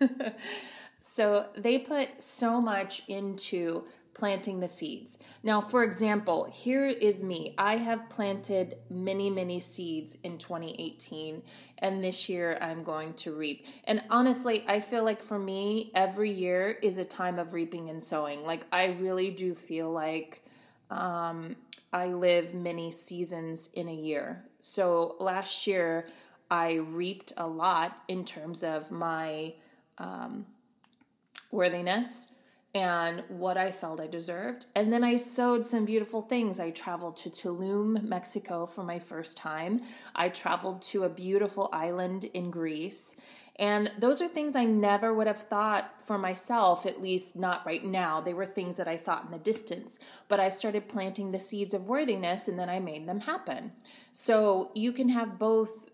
so 1.00 1.46
they 1.56 1.78
put 1.78 2.22
so 2.22 2.60
much 2.60 3.02
into 3.08 3.84
planting 4.14 4.60
the 4.60 4.68
seeds. 4.68 5.18
Now, 5.42 5.60
for 5.60 5.82
example, 5.82 6.50
here 6.52 6.84
is 6.84 7.22
me. 7.22 7.54
I 7.56 7.76
have 7.76 8.08
planted 8.10 8.76
many, 8.90 9.30
many 9.30 9.58
seeds 9.58 10.18
in 10.22 10.36
2018, 10.36 11.42
and 11.78 12.04
this 12.04 12.28
year 12.28 12.58
I'm 12.60 12.82
going 12.82 13.14
to 13.14 13.32
reap. 13.32 13.64
And 13.84 14.02
honestly, 14.10 14.64
I 14.68 14.80
feel 14.80 15.04
like 15.04 15.22
for 15.22 15.38
me, 15.38 15.90
every 15.94 16.30
year 16.30 16.76
is 16.82 16.98
a 16.98 17.04
time 17.04 17.38
of 17.38 17.54
reaping 17.54 17.88
and 17.88 18.02
sowing. 18.02 18.44
Like, 18.44 18.66
I 18.70 18.96
really 19.00 19.30
do 19.30 19.54
feel 19.54 19.90
like 19.90 20.42
um, 20.90 21.56
I 21.92 22.06
live 22.06 22.54
many 22.54 22.90
seasons 22.90 23.70
in 23.74 23.88
a 23.88 23.94
year. 23.94 24.44
So 24.60 25.16
last 25.18 25.66
year, 25.66 26.06
I 26.50 26.74
reaped 26.74 27.32
a 27.36 27.46
lot 27.46 27.96
in 28.08 28.24
terms 28.24 28.62
of 28.62 28.90
my 28.90 29.54
um, 29.98 30.46
worthiness 31.50 32.28
and 32.74 33.24
what 33.28 33.56
I 33.56 33.72
felt 33.72 34.00
I 34.00 34.06
deserved. 34.06 34.66
And 34.76 34.92
then 34.92 35.02
I 35.02 35.16
sowed 35.16 35.66
some 35.66 35.84
beautiful 35.84 36.22
things. 36.22 36.60
I 36.60 36.70
traveled 36.70 37.16
to 37.18 37.30
Tulum, 37.30 38.02
Mexico 38.02 38.66
for 38.66 38.84
my 38.84 38.98
first 39.00 39.36
time. 39.36 39.80
I 40.14 40.28
traveled 40.28 40.82
to 40.82 41.04
a 41.04 41.08
beautiful 41.08 41.68
island 41.72 42.24
in 42.32 42.50
Greece. 42.50 43.16
And 43.60 43.92
those 43.98 44.22
are 44.22 44.26
things 44.26 44.56
I 44.56 44.64
never 44.64 45.12
would 45.12 45.26
have 45.26 45.36
thought 45.36 46.00
for 46.00 46.16
myself, 46.16 46.86
at 46.86 47.02
least 47.02 47.36
not 47.36 47.64
right 47.66 47.84
now. 47.84 48.18
They 48.18 48.32
were 48.32 48.46
things 48.46 48.78
that 48.78 48.88
I 48.88 48.96
thought 48.96 49.26
in 49.26 49.30
the 49.30 49.38
distance. 49.38 49.98
But 50.28 50.40
I 50.40 50.48
started 50.48 50.88
planting 50.88 51.30
the 51.30 51.38
seeds 51.38 51.74
of 51.74 51.86
worthiness 51.86 52.48
and 52.48 52.58
then 52.58 52.70
I 52.70 52.80
made 52.80 53.06
them 53.06 53.20
happen. 53.20 53.72
So 54.14 54.72
you 54.74 54.92
can 54.92 55.10
have 55.10 55.38
both 55.38 55.90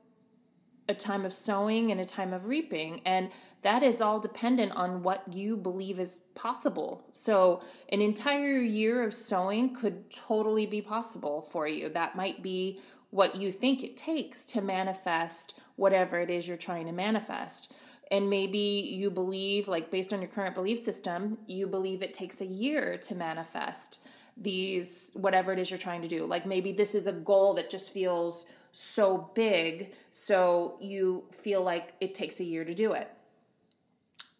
a 0.89 0.95
time 0.95 1.25
of 1.25 1.33
sowing 1.33 1.91
and 1.91 2.01
a 2.01 2.05
time 2.05 2.33
of 2.33 2.47
reaping. 2.47 3.03
And 3.05 3.31
that 3.63 3.83
is 3.83 4.01
all 4.01 4.21
dependent 4.21 4.71
on 4.77 5.03
what 5.03 5.27
you 5.35 5.57
believe 5.57 5.99
is 5.99 6.19
possible. 6.37 7.05
So, 7.13 7.63
an 7.89 8.01
entire 8.01 8.61
year 8.61 9.03
of 9.03 9.13
sowing 9.13 9.75
could 9.75 10.09
totally 10.13 10.67
be 10.67 10.81
possible 10.81 11.43
for 11.43 11.67
you. 11.67 11.89
That 11.89 12.15
might 12.15 12.45
be 12.45 12.79
what 13.11 13.35
you 13.35 13.51
think 13.51 13.83
it 13.83 13.97
takes 13.97 14.45
to 14.47 14.61
manifest 14.61 15.55
whatever 15.77 16.21
it 16.21 16.31
is 16.31 16.49
you're 16.49 16.57
trying 16.57 16.87
to 16.87 16.93
manifest. 16.93 17.73
And 18.11 18.31
maybe 18.31 18.59
you 18.59 19.11
believe, 19.11 19.69
like 19.69 19.91
based 19.91 20.13
on 20.13 20.21
your 20.21 20.31
current 20.31 20.55
belief 20.55 20.83
system, 20.83 21.39
you 21.47 21.67
believe 21.67 22.03
it 22.03 22.15
takes 22.15 22.41
a 22.41 22.47
year 22.47 22.97
to 22.99 23.15
manifest 23.15 24.01
these, 24.37 25.13
whatever 25.15 25.53
it 25.53 25.59
is 25.59 25.71
you're 25.71 25.79
trying 25.79 26.03
to 26.03 26.09
do. 26.09 26.25
Like 26.25 26.47
maybe 26.47 26.73
this 26.73 26.95
is 26.95 27.07
a 27.07 27.13
goal 27.13 27.55
that 27.55 27.71
just 27.71 27.91
feels 27.93 28.47
so 28.73 29.31
big, 29.35 29.95
so 30.11 30.77
you 30.81 31.25
feel 31.33 31.63
like 31.63 31.95
it 32.01 32.15
takes 32.15 32.41
a 32.41 32.45
year 32.45 32.65
to 32.65 32.75
do 32.75 32.93
it. 32.93 33.11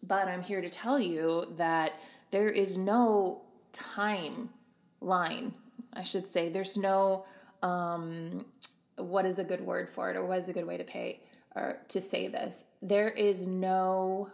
But 0.03 0.27
I'm 0.27 0.43
here 0.43 0.61
to 0.61 0.69
tell 0.69 0.99
you 0.99 1.53
that 1.57 1.93
there 2.29 2.47
is 2.47 2.77
no 2.77 3.41
time 3.73 4.49
line, 5.01 5.53
I 5.93 6.03
should 6.03 6.27
say. 6.27 6.49
There's 6.49 6.77
no, 6.77 7.25
um, 7.63 8.45
what 8.97 9.25
is 9.25 9.39
a 9.39 9.43
good 9.43 9.61
word 9.61 9.89
for 9.89 10.09
it, 10.11 10.15
or 10.15 10.23
what 10.23 10.37
is 10.39 10.49
a 10.49 10.53
good 10.53 10.67
way 10.67 10.77
to 10.77 10.83
pay 10.83 11.19
or 11.57 11.79
to 11.89 11.99
say 11.99 12.27
this? 12.27 12.63
There 12.81 13.09
is 13.09 13.47
no, 13.47 14.29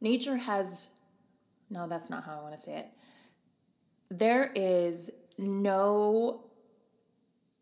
nature 0.00 0.36
has, 0.36 0.90
no, 1.70 1.88
that's 1.88 2.10
not 2.10 2.24
how 2.24 2.38
I 2.38 2.42
want 2.42 2.54
to 2.54 2.60
say 2.60 2.76
it. 2.76 2.88
There 4.10 4.52
is 4.54 5.10
no 5.38 6.44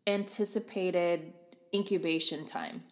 anticipated 0.05 1.33
incubation 1.73 2.45
time 2.45 2.83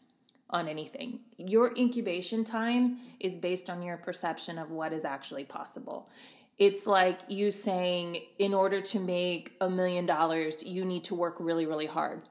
on 0.49 0.67
anything. 0.67 1.19
Your 1.37 1.75
incubation 1.75 2.43
time 2.43 2.97
is 3.19 3.35
based 3.35 3.69
on 3.69 3.81
your 3.81 3.97
perception 3.97 4.57
of 4.57 4.71
what 4.71 4.93
is 4.93 5.05
actually 5.05 5.43
possible. 5.43 6.09
It's 6.57 6.85
like 6.85 7.19
you 7.27 7.51
saying, 7.51 8.17
in 8.37 8.53
order 8.53 8.81
to 8.81 8.99
make 8.99 9.53
a 9.61 9.69
million 9.69 10.05
dollars, 10.05 10.63
you 10.63 10.85
need 10.85 11.03
to 11.05 11.15
work 11.15 11.37
really, 11.39 11.65
really 11.65 11.85
hard. 11.85 12.21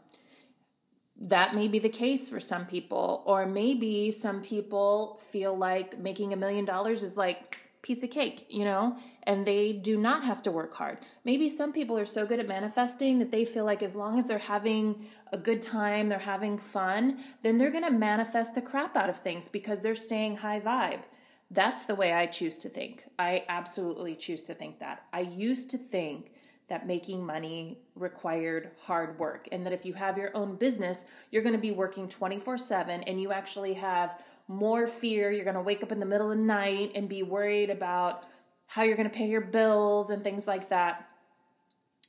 That 1.21 1.55
may 1.55 1.69
be 1.69 1.79
the 1.79 1.91
case 1.91 2.29
for 2.29 2.41
some 2.41 2.65
people, 2.65 3.23
or 3.27 3.45
maybe 3.45 4.11
some 4.11 4.41
people 4.41 5.21
feel 5.31 5.57
like 5.57 5.99
making 5.99 6.33
a 6.33 6.37
million 6.37 6.65
dollars 6.65 7.03
is 7.03 7.17
like 7.17 7.59
piece 7.83 8.03
of 8.03 8.11
cake, 8.11 8.47
you 8.49 8.65
know, 8.65 8.97
and 9.25 9.47
they 9.47 9.73
do 9.73 9.99
not 9.99 10.25
have 10.25 10.43
to 10.43 10.50
work 10.50 10.75
hard. 10.75 10.99
Maybe 11.25 11.49
some 11.49 11.73
people 11.73 11.99
are 11.99 12.05
so 12.05 12.27
good 12.27 12.39
at 12.39 12.49
manifesting 12.49 13.19
that 13.19 13.31
they 13.31 13.45
feel 13.45 13.65
like 13.65 13.83
as 13.83 13.95
long 13.95 14.19
as 14.19 14.27
they're 14.27 14.39
having 14.39 15.07
a 15.33 15.39
good 15.39 15.62
time, 15.62 16.09
they're 16.09 16.19
having 16.19 16.59
fun, 16.59 17.19
then 17.43 17.59
they're 17.59 17.71
going 17.71 17.85
to 17.85 17.91
manifest 17.91 18.55
the 18.55 18.62
crap 18.62 18.97
out 18.97 19.09
of 19.09 19.17
things 19.17 19.49
because 19.49 19.83
they're 19.83 19.95
staying 19.95 20.37
high 20.37 20.61
vibe. 20.61 21.03
That's 21.50 21.83
the 21.85 21.95
way 21.95 22.12
I 22.12 22.27
choose 22.27 22.59
to 22.59 22.69
think. 22.69 23.07
I 23.19 23.45
absolutely 23.49 24.15
choose 24.15 24.43
to 24.45 24.55
think 24.55 24.79
that. 24.81 25.05
I 25.12 25.21
used 25.21 25.71
to 25.71 25.79
think 25.79 26.33
that 26.71 26.87
making 26.87 27.25
money 27.25 27.79
required 27.95 28.71
hard 28.81 29.19
work 29.19 29.49
and 29.53 29.67
that 29.67 29.73
if 29.73 29.85
you 29.85 29.93
have 29.93 30.17
your 30.17 30.31
own 30.35 30.57
business, 30.57 31.05
you're 31.31 31.43
going 31.43 31.55
to 31.55 31.61
be 31.61 31.73
working 31.73 32.09
24 32.09 32.57
7 32.57 33.03
and 33.03 33.21
you 33.21 33.31
actually 33.33 33.75
have 33.75 34.19
more 34.49 34.87
fear. 34.87 35.31
You're 35.31 35.45
going 35.45 35.57
to 35.57 35.62
wake 35.62 35.83
up 35.83 35.93
in 35.93 36.00
the 36.00 36.07
middle 36.07 36.31
of 36.31 36.39
the 36.39 36.45
night 36.45 36.93
and 36.95 37.09
be 37.09 37.23
worried 37.23 37.71
about 37.71 38.25
how 38.67 38.83
you're 38.83 38.97
going 38.97 39.11
to 39.11 39.17
pay 39.17 39.29
your 39.29 39.41
bills 39.41 40.11
and 40.11 40.25
things 40.25 40.47
like 40.47 40.69
that. 40.71 41.09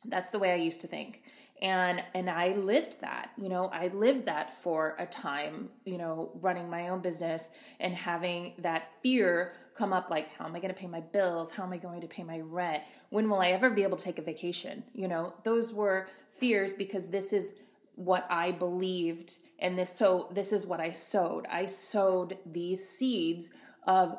That's 0.06 0.30
the 0.30 0.40
way 0.40 0.52
I 0.52 0.56
used 0.56 0.82
to 0.82 0.88
think. 0.88 1.24
And 1.62 2.04
and 2.16 2.30
I 2.30 2.54
lived 2.54 3.02
that. 3.02 3.32
You 3.38 3.50
know, 3.50 3.66
I 3.66 3.90
lived 3.90 4.26
that 4.26 4.54
for 4.54 4.96
a 4.98 5.06
time, 5.06 5.70
you 5.86 5.98
know, 5.98 6.32
running 6.42 6.70
my 6.70 6.90
own 6.90 7.02
business 7.02 7.52
and 7.80 7.94
having 7.94 8.54
that 8.60 8.90
fear 9.04 9.54
come 9.82 9.94
up 9.94 10.12
like 10.12 10.30
how 10.38 10.46
am 10.46 10.56
I 10.56 10.60
going 10.60 10.72
to 10.72 10.80
pay 10.80 10.86
my 10.86 11.00
bills? 11.00 11.52
How 11.52 11.64
am 11.64 11.74
I 11.74 11.78
going 11.78 12.02
to 12.02 12.08
pay 12.08 12.24
my 12.24 12.42
rent? 12.42 12.84
When 13.10 13.28
will 13.28 13.42
I 13.42 13.48
ever 13.48 13.72
be 13.72 13.82
able 13.82 13.98
to 13.98 14.04
take 14.04 14.20
a 14.20 14.22
vacation? 14.22 14.84
You 14.94 15.08
know, 15.08 15.34
those 15.44 15.74
were 15.74 16.08
fears 16.30 16.72
because 16.72 17.08
this 17.08 17.34
is 17.34 17.56
what 17.96 18.28
I 18.30 18.52
believed 18.52 19.38
and 19.58 19.78
this 19.78 19.92
so 19.92 20.28
this 20.32 20.54
is 20.54 20.68
what 20.68 20.80
I 20.80 20.92
sowed. 20.92 21.48
I 21.48 21.66
sowed 21.66 22.38
these 22.46 22.88
seeds 22.88 23.54
of 23.88 24.16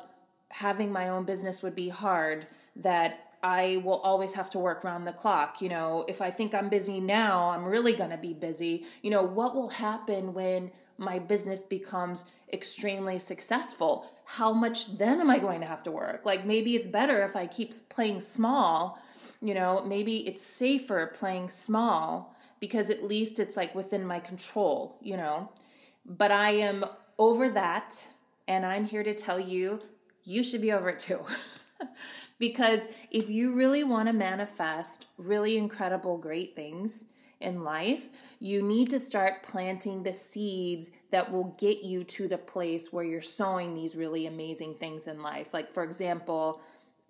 having 0.51 0.91
my 0.91 1.07
own 1.07 1.23
business 1.23 1.63
would 1.63 1.75
be 1.75 1.87
hard 1.87 2.45
that 2.75 3.35
I 3.41 3.81
will 3.85 4.01
always 4.01 4.33
have 4.33 4.49
to 4.51 4.59
work 4.59 4.83
round 4.83 5.07
the 5.07 5.13
clock. 5.13 5.61
You 5.61 5.69
know, 5.69 6.03
if 6.09 6.21
I 6.21 6.29
think 6.29 6.53
I'm 6.53 6.67
busy 6.67 6.99
now, 6.99 7.51
I'm 7.51 7.63
really 7.63 7.93
going 7.93 8.09
to 8.09 8.17
be 8.17 8.33
busy. 8.33 8.85
You 9.01 9.11
know, 9.11 9.23
what 9.23 9.55
will 9.55 9.69
happen 9.69 10.33
when 10.33 10.71
my 10.97 11.19
business 11.19 11.61
becomes 11.61 12.25
extremely 12.51 13.17
successful? 13.17 14.09
How 14.25 14.53
much 14.53 14.97
then 14.97 15.19
am 15.19 15.29
I 15.29 15.39
going 15.39 15.59
to 15.61 15.67
have 15.67 15.83
to 15.83 15.91
work? 15.91 16.25
Like 16.25 16.45
maybe 16.45 16.75
it's 16.75 16.87
better 16.87 17.23
if 17.23 17.35
I 17.35 17.47
keep 17.47 17.73
playing 17.89 18.19
small. 18.19 18.99
You 19.41 19.53
know, 19.53 19.83
maybe 19.85 20.27
it's 20.27 20.41
safer 20.41 21.07
playing 21.07 21.49
small 21.49 22.33
because 22.59 22.89
at 22.89 23.03
least 23.03 23.39
it's 23.39 23.57
like 23.57 23.75
within 23.75 24.05
my 24.05 24.19
control, 24.19 24.97
you 25.01 25.17
know. 25.17 25.49
But 26.05 26.31
I 26.31 26.51
am 26.51 26.85
over 27.17 27.49
that, 27.49 28.07
and 28.47 28.65
I'm 28.65 28.85
here 28.85 29.03
to 29.03 29.13
tell 29.13 29.39
you, 29.39 29.81
you 30.23 30.43
should 30.43 30.61
be 30.61 30.71
over 30.71 30.89
it 30.89 30.99
too. 30.99 31.19
because 32.39 32.87
if 33.11 33.29
you 33.29 33.55
really 33.55 33.83
want 33.83 34.07
to 34.07 34.13
manifest 34.13 35.07
really 35.17 35.57
incredible, 35.57 36.17
great 36.17 36.55
things 36.55 37.05
in 37.39 37.63
life, 37.63 38.09
you 38.39 38.61
need 38.61 38.89
to 38.89 38.99
start 38.99 39.43
planting 39.43 40.03
the 40.03 40.13
seeds 40.13 40.91
that 41.13 41.31
will 41.31 41.55
get 41.59 41.83
you 41.83 42.03
to 42.03 42.27
the 42.27 42.37
place 42.37 42.91
where 42.91 43.05
you're 43.05 43.21
sowing 43.21 43.75
these 43.75 43.95
really 43.95 44.25
amazing 44.25 44.73
things 44.75 45.07
in 45.07 45.21
life. 45.21 45.53
Like, 45.53 45.71
for 45.71 45.83
example, 45.83 46.59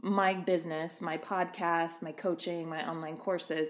my 0.02 0.34
business, 0.34 1.02
my 1.02 1.18
podcast, 1.18 2.02
my 2.02 2.12
coaching, 2.12 2.70
my 2.70 2.88
online 2.88 3.18
courses 3.18 3.70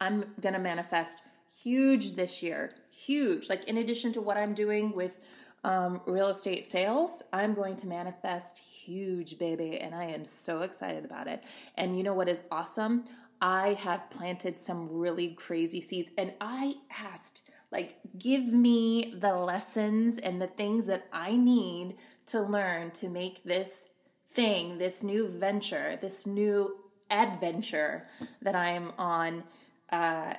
I'm 0.00 0.24
going 0.40 0.54
to 0.54 0.60
manifest 0.60 1.18
huge 1.62 2.14
this 2.14 2.42
year. 2.42 2.72
Huge. 2.90 3.50
Like, 3.50 3.64
in 3.64 3.76
addition 3.76 4.12
to 4.12 4.20
what 4.20 4.36
I'm 4.36 4.54
doing 4.54 4.94
with 4.94 5.20
um, 5.62 6.00
real 6.06 6.28
estate 6.28 6.64
sales, 6.64 7.22
I'm 7.32 7.52
going 7.52 7.76
to 7.76 7.86
manifest 7.86 8.58
huge, 8.58 9.38
baby. 9.38 9.78
And 9.78 9.94
I 9.94 10.04
am 10.04 10.24
so 10.24 10.62
excited 10.62 11.04
about 11.04 11.26
it. 11.26 11.44
And 11.76 11.96
you 11.96 12.02
know 12.02 12.14
what 12.14 12.28
is 12.28 12.44
awesome? 12.50 13.04
I 13.42 13.74
have 13.74 14.08
planted 14.08 14.58
some 14.58 14.88
really 14.88 15.32
crazy 15.32 15.82
seeds. 15.82 16.10
And 16.16 16.32
I 16.40 16.76
asked, 16.98 17.42
like, 17.70 17.98
give 18.18 18.52
me 18.52 19.14
the 19.16 19.34
lessons 19.34 20.18
and 20.18 20.42
the 20.42 20.48
things 20.48 20.86
that 20.86 21.06
I 21.12 21.36
need 21.36 21.96
to 22.26 22.40
learn 22.40 22.90
to 22.92 23.08
make 23.08 23.44
this 23.44 23.88
thing, 24.32 24.78
this 24.78 25.02
new 25.02 25.28
venture, 25.28 25.98
this 26.00 26.26
new 26.26 26.76
adventure 27.10 28.06
that 28.42 28.54
I 28.54 28.70
am 28.70 28.92
on 28.98 29.44
uh, 29.90 30.34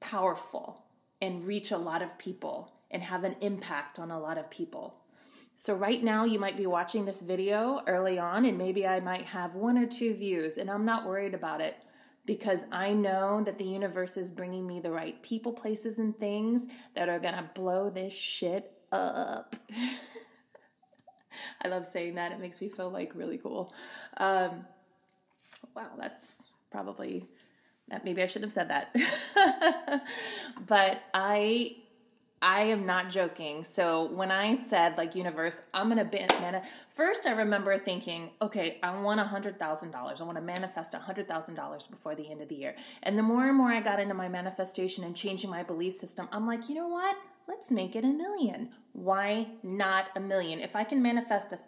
powerful 0.00 0.84
and 1.20 1.46
reach 1.46 1.70
a 1.70 1.78
lot 1.78 2.02
of 2.02 2.18
people 2.18 2.72
and 2.90 3.02
have 3.02 3.24
an 3.24 3.36
impact 3.40 3.98
on 3.98 4.10
a 4.10 4.18
lot 4.18 4.38
of 4.38 4.50
people. 4.50 4.94
So, 5.58 5.74
right 5.74 6.02
now, 6.02 6.24
you 6.24 6.38
might 6.38 6.58
be 6.58 6.66
watching 6.66 7.06
this 7.06 7.22
video 7.22 7.80
early 7.86 8.18
on, 8.18 8.44
and 8.44 8.58
maybe 8.58 8.86
I 8.86 9.00
might 9.00 9.22
have 9.22 9.54
one 9.54 9.78
or 9.78 9.86
two 9.86 10.12
views, 10.12 10.58
and 10.58 10.70
I'm 10.70 10.84
not 10.84 11.06
worried 11.06 11.32
about 11.32 11.62
it 11.62 11.76
because 12.26 12.64
I 12.72 12.92
know 12.92 13.42
that 13.44 13.56
the 13.56 13.64
universe 13.64 14.16
is 14.16 14.30
bringing 14.30 14.66
me 14.66 14.80
the 14.80 14.90
right 14.90 15.22
people, 15.22 15.52
places, 15.52 15.98
and 15.98 16.18
things 16.18 16.66
that 16.94 17.08
are 17.08 17.18
gonna 17.18 17.48
blow 17.54 17.88
this 17.88 18.12
shit 18.12 18.72
up. 18.92 19.56
I 21.62 21.68
love 21.68 21.86
saying 21.86 22.16
that, 22.16 22.32
it 22.32 22.40
makes 22.40 22.60
me 22.60 22.68
feel 22.68 22.90
like 22.90 23.14
really 23.14 23.38
cool. 23.38 23.72
Um, 24.16 24.66
wow, 25.74 25.90
that's 25.98 26.48
probably 26.70 27.28
that 27.88 28.04
maybe 28.04 28.22
I 28.22 28.26
shouldn't 28.26 28.52
have 28.52 28.68
said 28.68 28.70
that. 28.70 30.02
but 30.66 31.02
I 31.14 31.76
I 32.48 32.60
am 32.62 32.86
not 32.86 33.10
joking. 33.10 33.64
So 33.64 34.04
when 34.12 34.30
I 34.30 34.54
said 34.54 34.96
like 34.96 35.16
universe, 35.16 35.60
I'm 35.74 35.88
gonna 35.88 36.08
man. 36.12 36.62
First, 36.94 37.26
I 37.26 37.32
remember 37.32 37.76
thinking, 37.76 38.30
okay, 38.40 38.78
I 38.84 38.96
want 39.00 39.18
a 39.18 39.24
hundred 39.24 39.58
thousand 39.58 39.90
dollars. 39.90 40.20
I 40.20 40.24
want 40.24 40.38
to 40.38 40.44
manifest 40.44 40.94
a 40.94 40.98
hundred 40.98 41.26
thousand 41.26 41.56
dollars 41.56 41.88
before 41.88 42.14
the 42.14 42.30
end 42.30 42.40
of 42.40 42.48
the 42.48 42.54
year. 42.54 42.76
And 43.02 43.18
the 43.18 43.22
more 43.24 43.48
and 43.48 43.56
more 43.56 43.72
I 43.72 43.80
got 43.80 43.98
into 43.98 44.14
my 44.14 44.28
manifestation 44.28 45.02
and 45.02 45.16
changing 45.16 45.50
my 45.50 45.64
belief 45.64 45.94
system, 45.94 46.28
I'm 46.30 46.46
like, 46.46 46.68
you 46.68 46.76
know 46.76 46.86
what? 46.86 47.16
Let's 47.48 47.72
make 47.72 47.96
it 47.96 48.04
a 48.04 48.12
million. 48.12 48.70
Why 48.92 49.48
not 49.64 50.10
a 50.14 50.20
million? 50.20 50.60
If 50.60 50.76
I 50.76 50.84
can 50.84 51.02
manifest 51.02 51.52
a 51.52 51.58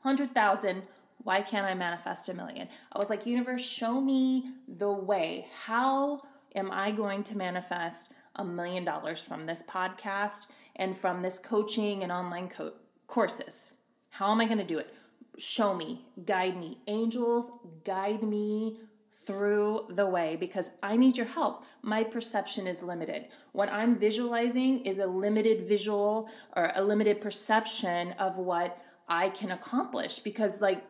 hundred 0.00 0.34
thousand, 0.34 0.84
why 1.24 1.42
can't 1.42 1.66
I 1.66 1.74
manifest 1.74 2.30
a 2.30 2.34
million? 2.34 2.68
I 2.90 2.98
was 2.98 3.10
like, 3.10 3.26
universe, 3.26 3.62
show 3.62 4.00
me 4.00 4.48
the 4.66 4.90
way. 4.90 5.48
How 5.66 6.22
am 6.54 6.70
I 6.72 6.90
going 6.90 7.22
to 7.24 7.36
manifest 7.36 8.08
a 8.36 8.44
million 8.44 8.84
dollars 8.84 9.20
from 9.20 9.46
this 9.46 9.62
podcast 9.62 10.46
and 10.76 10.96
from 10.96 11.22
this 11.22 11.38
coaching 11.38 12.02
and 12.02 12.12
online 12.12 12.48
co- 12.48 12.72
courses? 13.06 13.72
How 14.10 14.30
am 14.30 14.40
I 14.40 14.46
going 14.46 14.58
to 14.58 14.64
do 14.64 14.78
it? 14.78 14.94
Show 15.38 15.74
me, 15.74 16.04
guide 16.26 16.58
me. 16.58 16.78
Angels, 16.86 17.50
guide 17.84 18.22
me 18.22 18.78
through 19.22 19.86
the 19.90 20.06
way 20.06 20.36
because 20.36 20.72
I 20.82 20.96
need 20.96 21.16
your 21.16 21.26
help. 21.26 21.64
My 21.82 22.02
perception 22.02 22.66
is 22.66 22.82
limited. 22.82 23.26
What 23.52 23.70
I'm 23.70 23.96
visualizing 23.96 24.84
is 24.84 24.98
a 24.98 25.06
limited 25.06 25.66
visual 25.66 26.28
or 26.56 26.72
a 26.74 26.82
limited 26.82 27.20
perception 27.20 28.12
of 28.12 28.36
what 28.36 28.82
I 29.08 29.28
can 29.28 29.52
accomplish 29.52 30.18
because, 30.18 30.60
like, 30.60 30.82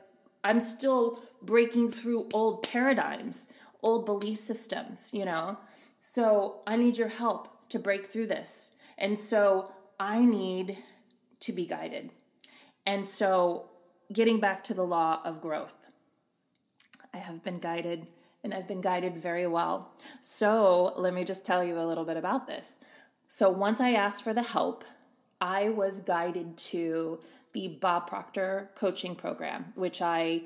I'm 0.45 0.61
still 0.61 1.23
breaking 1.43 1.91
through 1.91 2.29
old 2.33 2.63
paradigms, 2.63 3.49
old 3.83 4.07
belief 4.07 4.39
systems, 4.39 5.11
you 5.13 5.25
know? 5.25 5.59
So 6.05 6.63
I 6.67 6.77
need 6.77 6.99
your 6.99 7.09
help 7.09 7.69
to 7.71 7.79
break 7.79 8.07
through 8.07 8.27
this. 8.27 8.73
And 8.99 9.17
so 9.17 9.73
I 9.99 10.25
need 10.25 10.77
to 11.41 11.53
be 11.53 11.65
guided. 11.65 12.11
And 12.85 13.07
so 13.07 13.71
getting 14.13 14.41
back 14.41 14.65
to 14.65 14.75
the 14.75 14.85
law 14.85 15.23
of 15.25 15.41
growth, 15.41 15.75
I 17.15 17.19
have 17.19 17.43
been 17.43 17.59
guided 17.59 18.09
and 18.43 18.53
I've 18.53 18.67
been 18.67 18.81
guided 18.81 19.17
very 19.17 19.47
well. 19.47 19.93
So 20.21 20.93
let 20.97 21.15
me 21.15 21.25
just 21.25 21.47
tell 21.47 21.63
you 21.63 21.79
a 21.79 21.87
little 21.87 22.05
bit 22.05 22.17
about 22.17 22.49
this. 22.49 22.81
So 23.29 23.49
once 23.49 23.81
I 23.81 23.93
asked 23.93 24.25
for 24.25 24.35
the 24.35 24.43
help, 24.43 24.85
I 25.41 25.69
was 25.69 26.01
guided 26.01 26.57
to 26.57 27.21
the 27.53 27.79
Bob 27.81 28.09
Proctor 28.09 28.71
coaching 28.75 29.15
program, 29.15 29.73
which 29.77 30.03
I 30.03 30.43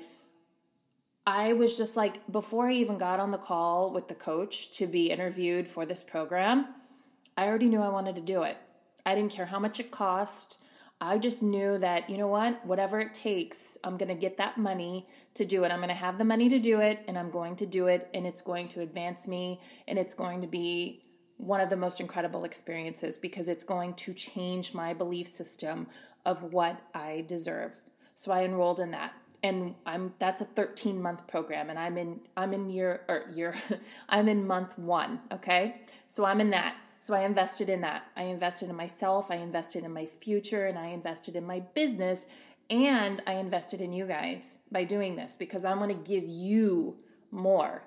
I 1.27 1.51
was 1.51 1.75
just 1.75 1.97
like 1.97 2.25
before 2.31 2.69
I 2.69 2.71
even 2.71 2.97
got 2.97 3.19
on 3.19 3.31
the 3.31 3.37
call 3.37 3.91
with 3.91 4.07
the 4.07 4.15
coach 4.15 4.71
to 4.77 4.87
be 4.87 5.11
interviewed 5.11 5.67
for 5.67 5.85
this 5.85 6.01
program, 6.01 6.67
I 7.35 7.47
already 7.47 7.67
knew 7.67 7.81
I 7.81 7.89
wanted 7.89 8.15
to 8.15 8.21
do 8.21 8.43
it. 8.43 8.57
I 9.05 9.13
didn't 9.13 9.33
care 9.33 9.45
how 9.45 9.59
much 9.59 9.81
it 9.81 9.91
cost. 9.91 10.59
I 11.01 11.17
just 11.17 11.43
knew 11.43 11.77
that, 11.79 12.09
you 12.09 12.17
know 12.17 12.29
what, 12.29 12.65
whatever 12.65 13.01
it 13.01 13.13
takes, 13.13 13.77
I'm 13.83 13.97
going 13.97 14.07
to 14.07 14.15
get 14.15 14.37
that 14.37 14.57
money 14.57 15.05
to 15.33 15.43
do 15.43 15.65
it. 15.65 15.71
I'm 15.71 15.79
going 15.79 15.89
to 15.89 15.95
have 15.95 16.17
the 16.17 16.23
money 16.23 16.47
to 16.47 16.59
do 16.59 16.79
it, 16.79 17.03
and 17.09 17.19
I'm 17.19 17.29
going 17.29 17.57
to 17.57 17.65
do 17.65 17.87
it, 17.87 18.09
and 18.13 18.25
it's 18.25 18.41
going 18.41 18.69
to 18.69 18.81
advance 18.81 19.27
me, 19.27 19.59
and 19.87 19.99
it's 19.99 20.13
going 20.13 20.41
to 20.41 20.47
be 20.47 21.03
one 21.35 21.59
of 21.59 21.69
the 21.69 21.75
most 21.75 21.99
incredible 21.99 22.45
experiences 22.45 23.17
because 23.17 23.49
it's 23.49 23.65
going 23.65 23.93
to 23.95 24.13
change 24.13 24.73
my 24.73 24.93
belief 24.93 25.27
system 25.27 25.87
of 26.25 26.41
what 26.53 26.81
I 26.95 27.25
deserve. 27.27 27.81
So 28.15 28.31
I 28.31 28.43
enrolled 28.45 28.79
in 28.79 28.91
that. 28.91 29.13
And 29.43 29.75
I'm 29.85 30.13
that's 30.19 30.41
a 30.41 30.45
13 30.45 31.01
month 31.01 31.27
program 31.27 31.69
and 31.69 31.77
I'm 31.77 31.97
in 31.97 32.21
I'm 32.35 32.53
in 32.53 32.69
year 32.69 33.01
or 33.07 33.25
year 33.31 33.55
I'm 34.09 34.27
in 34.27 34.47
month 34.47 34.77
1, 34.77 35.19
okay? 35.33 35.81
So 36.07 36.25
I'm 36.25 36.41
in 36.41 36.49
that. 36.51 36.75
So 36.99 37.13
I 37.13 37.21
invested 37.21 37.69
in 37.69 37.81
that. 37.81 38.05
I 38.17 38.23
invested 38.23 38.69
in 38.69 38.75
myself, 38.75 39.29
I 39.29 39.35
invested 39.35 39.83
in 39.83 39.93
my 39.93 40.05
future, 40.05 40.65
and 40.65 40.77
I 40.77 40.87
invested 40.87 41.35
in 41.35 41.45
my 41.45 41.59
business, 41.59 42.25
and 42.69 43.21
I 43.25 43.33
invested 43.33 43.81
in 43.81 43.93
you 43.93 44.05
guys 44.05 44.59
by 44.71 44.83
doing 44.83 45.15
this 45.15 45.35
because 45.35 45.63
I 45.63 45.73
want 45.73 45.91
to 45.91 46.11
give 46.11 46.27
you 46.27 46.97
more. 47.31 47.83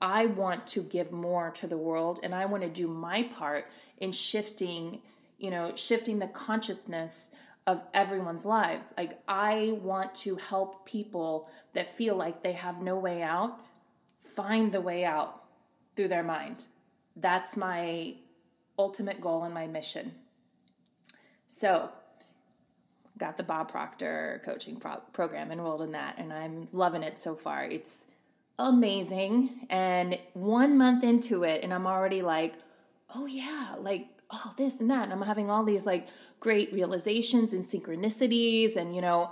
I 0.00 0.26
want 0.26 0.66
to 0.68 0.82
give 0.82 1.12
more 1.12 1.50
to 1.52 1.66
the 1.66 1.78
world 1.78 2.20
and 2.22 2.34
I 2.34 2.44
want 2.46 2.62
to 2.62 2.68
do 2.68 2.86
my 2.86 3.22
part 3.24 3.66
in 3.98 4.12
shifting, 4.12 5.00
you 5.38 5.50
know, 5.50 5.72
shifting 5.76 6.18
the 6.18 6.26
consciousness 6.28 7.30
of 7.66 7.82
everyone's 7.94 8.44
lives. 8.44 8.92
Like 8.96 9.20
I 9.26 9.78
want 9.82 10.14
to 10.16 10.36
help 10.36 10.86
people 10.86 11.48
that 11.72 11.86
feel 11.86 12.16
like 12.16 12.42
they 12.42 12.52
have 12.52 12.82
no 12.82 12.96
way 12.98 13.22
out 13.22 13.58
find 14.24 14.72
the 14.72 14.80
way 14.80 15.04
out 15.04 15.44
through 15.96 16.08
their 16.08 16.22
mind. 16.22 16.64
That's 17.16 17.56
my 17.56 18.14
ultimate 18.78 19.20
goal 19.20 19.44
and 19.44 19.54
my 19.54 19.66
mission. 19.66 20.12
So, 21.46 21.90
got 23.18 23.36
the 23.36 23.42
Bob 23.44 23.70
Proctor 23.70 24.42
coaching 24.44 24.76
pro- 24.76 25.02
program, 25.12 25.52
enrolled 25.52 25.82
in 25.82 25.92
that, 25.92 26.18
and 26.18 26.32
I'm 26.32 26.66
loving 26.72 27.02
it 27.02 27.18
so 27.18 27.36
far. 27.36 27.64
It's 27.64 28.06
amazing. 28.58 29.66
And 29.70 30.18
one 30.32 30.76
month 30.76 31.04
into 31.04 31.44
it, 31.44 31.62
and 31.62 31.72
I'm 31.72 31.86
already 31.86 32.22
like, 32.22 32.54
oh 33.14 33.26
yeah, 33.26 33.76
like, 33.78 34.08
oh, 34.34 34.54
this 34.56 34.80
and 34.80 34.90
that. 34.90 35.04
And 35.04 35.12
I'm 35.12 35.22
having 35.22 35.50
all 35.50 35.64
these 35.64 35.86
like 35.86 36.08
great 36.40 36.72
realizations 36.72 37.52
and 37.52 37.64
synchronicities. 37.64 38.76
And, 38.76 38.94
you 38.94 39.00
know, 39.00 39.30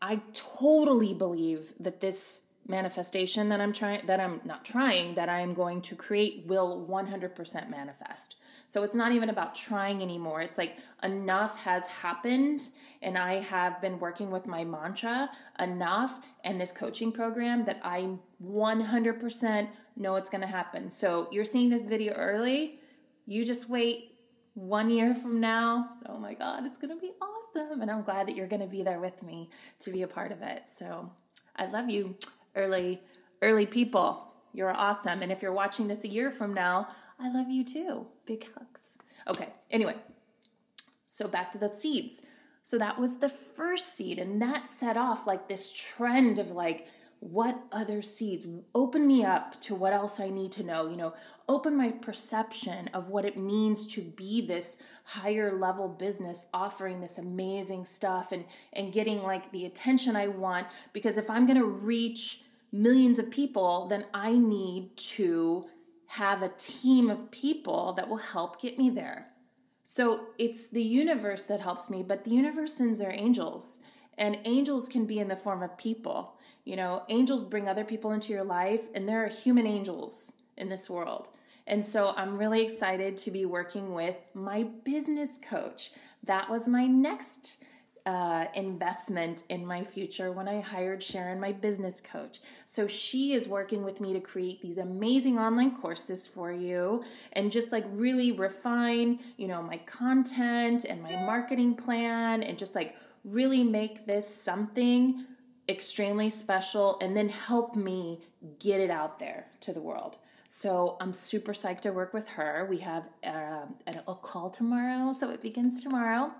I 0.00 0.20
totally 0.32 1.14
believe 1.14 1.72
that 1.80 2.00
this 2.00 2.40
manifestation 2.66 3.48
that 3.48 3.60
I'm 3.60 3.72
trying, 3.72 4.06
that 4.06 4.20
I'm 4.20 4.40
not 4.44 4.64
trying, 4.64 5.14
that 5.14 5.28
I 5.28 5.40
am 5.40 5.52
going 5.52 5.80
to 5.82 5.96
create 5.96 6.44
will 6.46 6.86
100% 6.88 7.70
manifest. 7.70 8.36
So 8.66 8.82
it's 8.82 8.94
not 8.94 9.12
even 9.12 9.28
about 9.28 9.54
trying 9.54 10.00
anymore. 10.02 10.40
It's 10.40 10.58
like 10.58 10.78
enough 11.02 11.58
has 11.58 11.86
happened 11.86 12.68
and 13.02 13.18
I 13.18 13.40
have 13.40 13.80
been 13.80 13.98
working 13.98 14.30
with 14.30 14.46
my 14.46 14.64
mantra 14.64 15.28
enough 15.58 16.20
and 16.44 16.60
this 16.60 16.72
coaching 16.72 17.12
program 17.12 17.64
that 17.64 17.80
I 17.82 18.16
100% 18.42 19.68
know 19.96 20.16
it's 20.16 20.30
going 20.30 20.40
to 20.40 20.46
happen. 20.46 20.88
So 20.88 21.28
you're 21.32 21.44
seeing 21.44 21.68
this 21.68 21.84
video 21.84 22.14
early. 22.14 22.80
You 23.26 23.44
just 23.44 23.68
wait 23.68 24.11
one 24.54 24.90
year 24.90 25.14
from 25.14 25.40
now. 25.40 25.90
Oh 26.06 26.18
my 26.18 26.34
God, 26.34 26.66
it's 26.66 26.76
going 26.76 26.94
to 26.94 27.00
be 27.00 27.12
awesome. 27.20 27.80
And 27.80 27.90
I'm 27.90 28.02
glad 28.02 28.28
that 28.28 28.36
you're 28.36 28.46
going 28.46 28.60
to 28.62 28.68
be 28.68 28.82
there 28.82 29.00
with 29.00 29.22
me 29.22 29.50
to 29.80 29.90
be 29.90 30.02
a 30.02 30.08
part 30.08 30.32
of 30.32 30.42
it. 30.42 30.68
So 30.68 31.10
I 31.56 31.66
love 31.66 31.88
you, 31.88 32.16
early, 32.54 33.00
early 33.40 33.66
people. 33.66 34.32
You're 34.52 34.76
awesome. 34.76 35.22
And 35.22 35.32
if 35.32 35.40
you're 35.40 35.52
watching 35.52 35.88
this 35.88 36.04
a 36.04 36.08
year 36.08 36.30
from 36.30 36.52
now, 36.52 36.88
I 37.18 37.30
love 37.30 37.48
you 37.48 37.64
too. 37.64 38.06
Big 38.26 38.46
hugs. 38.52 38.98
Okay, 39.28 39.48
anyway, 39.70 39.94
so 41.06 41.28
back 41.28 41.50
to 41.52 41.58
the 41.58 41.72
seeds. 41.72 42.22
So 42.64 42.76
that 42.78 42.98
was 42.98 43.18
the 43.18 43.28
first 43.28 43.96
seed, 43.96 44.18
and 44.18 44.40
that 44.42 44.68
set 44.68 44.96
off 44.96 45.26
like 45.26 45.48
this 45.48 45.72
trend 45.72 46.38
of 46.38 46.50
like, 46.50 46.86
what 47.22 47.56
other 47.70 48.02
seeds 48.02 48.48
open 48.74 49.06
me 49.06 49.24
up 49.24 49.60
to 49.60 49.76
what 49.76 49.92
else 49.92 50.18
I 50.18 50.28
need 50.28 50.50
to 50.52 50.64
know, 50.64 50.88
you 50.88 50.96
know, 50.96 51.14
open 51.48 51.76
my 51.76 51.92
perception 51.92 52.88
of 52.88 53.10
what 53.10 53.24
it 53.24 53.38
means 53.38 53.86
to 53.94 54.02
be 54.02 54.44
this 54.44 54.78
higher 55.04 55.52
level 55.52 55.88
business 55.88 56.46
offering 56.52 57.00
this 57.00 57.18
amazing 57.18 57.84
stuff 57.84 58.32
and 58.32 58.44
and 58.72 58.92
getting 58.92 59.22
like 59.22 59.52
the 59.52 59.66
attention 59.66 60.16
I 60.16 60.26
want 60.26 60.66
because 60.92 61.16
if 61.16 61.30
I'm 61.30 61.46
going 61.46 61.60
to 61.60 61.64
reach 61.64 62.42
millions 62.72 63.20
of 63.20 63.30
people, 63.30 63.86
then 63.86 64.04
I 64.12 64.32
need 64.32 64.96
to 64.96 65.66
have 66.08 66.42
a 66.42 66.48
team 66.48 67.08
of 67.08 67.30
people 67.30 67.92
that 67.92 68.08
will 68.08 68.16
help 68.16 68.60
get 68.60 68.80
me 68.80 68.90
there. 68.90 69.28
So 69.84 70.26
it's 70.38 70.66
the 70.66 70.82
universe 70.82 71.44
that 71.44 71.60
helps 71.60 71.88
me, 71.88 72.02
but 72.02 72.24
the 72.24 72.32
universe 72.32 72.74
sends 72.74 72.98
their 72.98 73.12
angels. 73.12 73.78
And 74.18 74.38
angels 74.44 74.88
can 74.88 75.06
be 75.06 75.18
in 75.20 75.28
the 75.28 75.36
form 75.36 75.62
of 75.62 75.78
people. 75.78 76.36
You 76.64 76.76
know, 76.76 77.02
angels 77.08 77.42
bring 77.42 77.68
other 77.68 77.84
people 77.84 78.12
into 78.12 78.32
your 78.32 78.44
life, 78.44 78.88
and 78.94 79.08
there 79.08 79.24
are 79.24 79.28
human 79.28 79.66
angels 79.66 80.34
in 80.56 80.68
this 80.68 80.88
world. 80.88 81.28
And 81.66 81.84
so 81.84 82.12
I'm 82.16 82.34
really 82.34 82.62
excited 82.62 83.16
to 83.18 83.30
be 83.30 83.44
working 83.44 83.94
with 83.94 84.16
my 84.34 84.64
business 84.84 85.38
coach. 85.38 85.92
That 86.24 86.48
was 86.48 86.68
my 86.68 86.86
next 86.86 87.64
uh, 88.04 88.46
investment 88.54 89.44
in 89.48 89.64
my 89.64 89.84
future 89.84 90.32
when 90.32 90.48
I 90.48 90.60
hired 90.60 91.02
Sharon, 91.02 91.38
my 91.38 91.52
business 91.52 92.00
coach. 92.00 92.40
So 92.66 92.86
she 92.86 93.32
is 93.32 93.46
working 93.46 93.84
with 93.84 94.00
me 94.00 94.12
to 94.12 94.20
create 94.20 94.60
these 94.60 94.78
amazing 94.78 95.38
online 95.38 95.76
courses 95.76 96.26
for 96.26 96.52
you 96.52 97.04
and 97.34 97.52
just 97.52 97.70
like 97.70 97.84
really 97.92 98.32
refine, 98.32 99.20
you 99.36 99.46
know, 99.46 99.62
my 99.62 99.76
content 99.78 100.84
and 100.84 101.00
my 101.00 101.12
marketing 101.12 101.74
plan 101.74 102.42
and 102.42 102.58
just 102.58 102.74
like 102.74 102.96
really 103.24 103.62
make 103.62 104.04
this 104.04 104.26
something 104.28 105.24
extremely 105.68 106.28
special 106.28 106.98
and 107.00 107.16
then 107.16 107.28
help 107.28 107.76
me 107.76 108.20
get 108.58 108.80
it 108.80 108.90
out 108.90 109.18
there 109.18 109.46
to 109.60 109.72
the 109.72 109.80
world. 109.80 110.18
So 110.48 110.96
I'm 111.00 111.12
super 111.12 111.52
psyched 111.52 111.80
to 111.80 111.92
work 111.92 112.12
with 112.12 112.28
her. 112.28 112.66
We 112.68 112.78
have 112.78 113.08
uh, 113.24 113.66
a 114.06 114.14
call 114.14 114.50
tomorrow, 114.50 115.12
so 115.12 115.30
it 115.30 115.40
begins 115.40 115.82
tomorrow. 115.82 116.32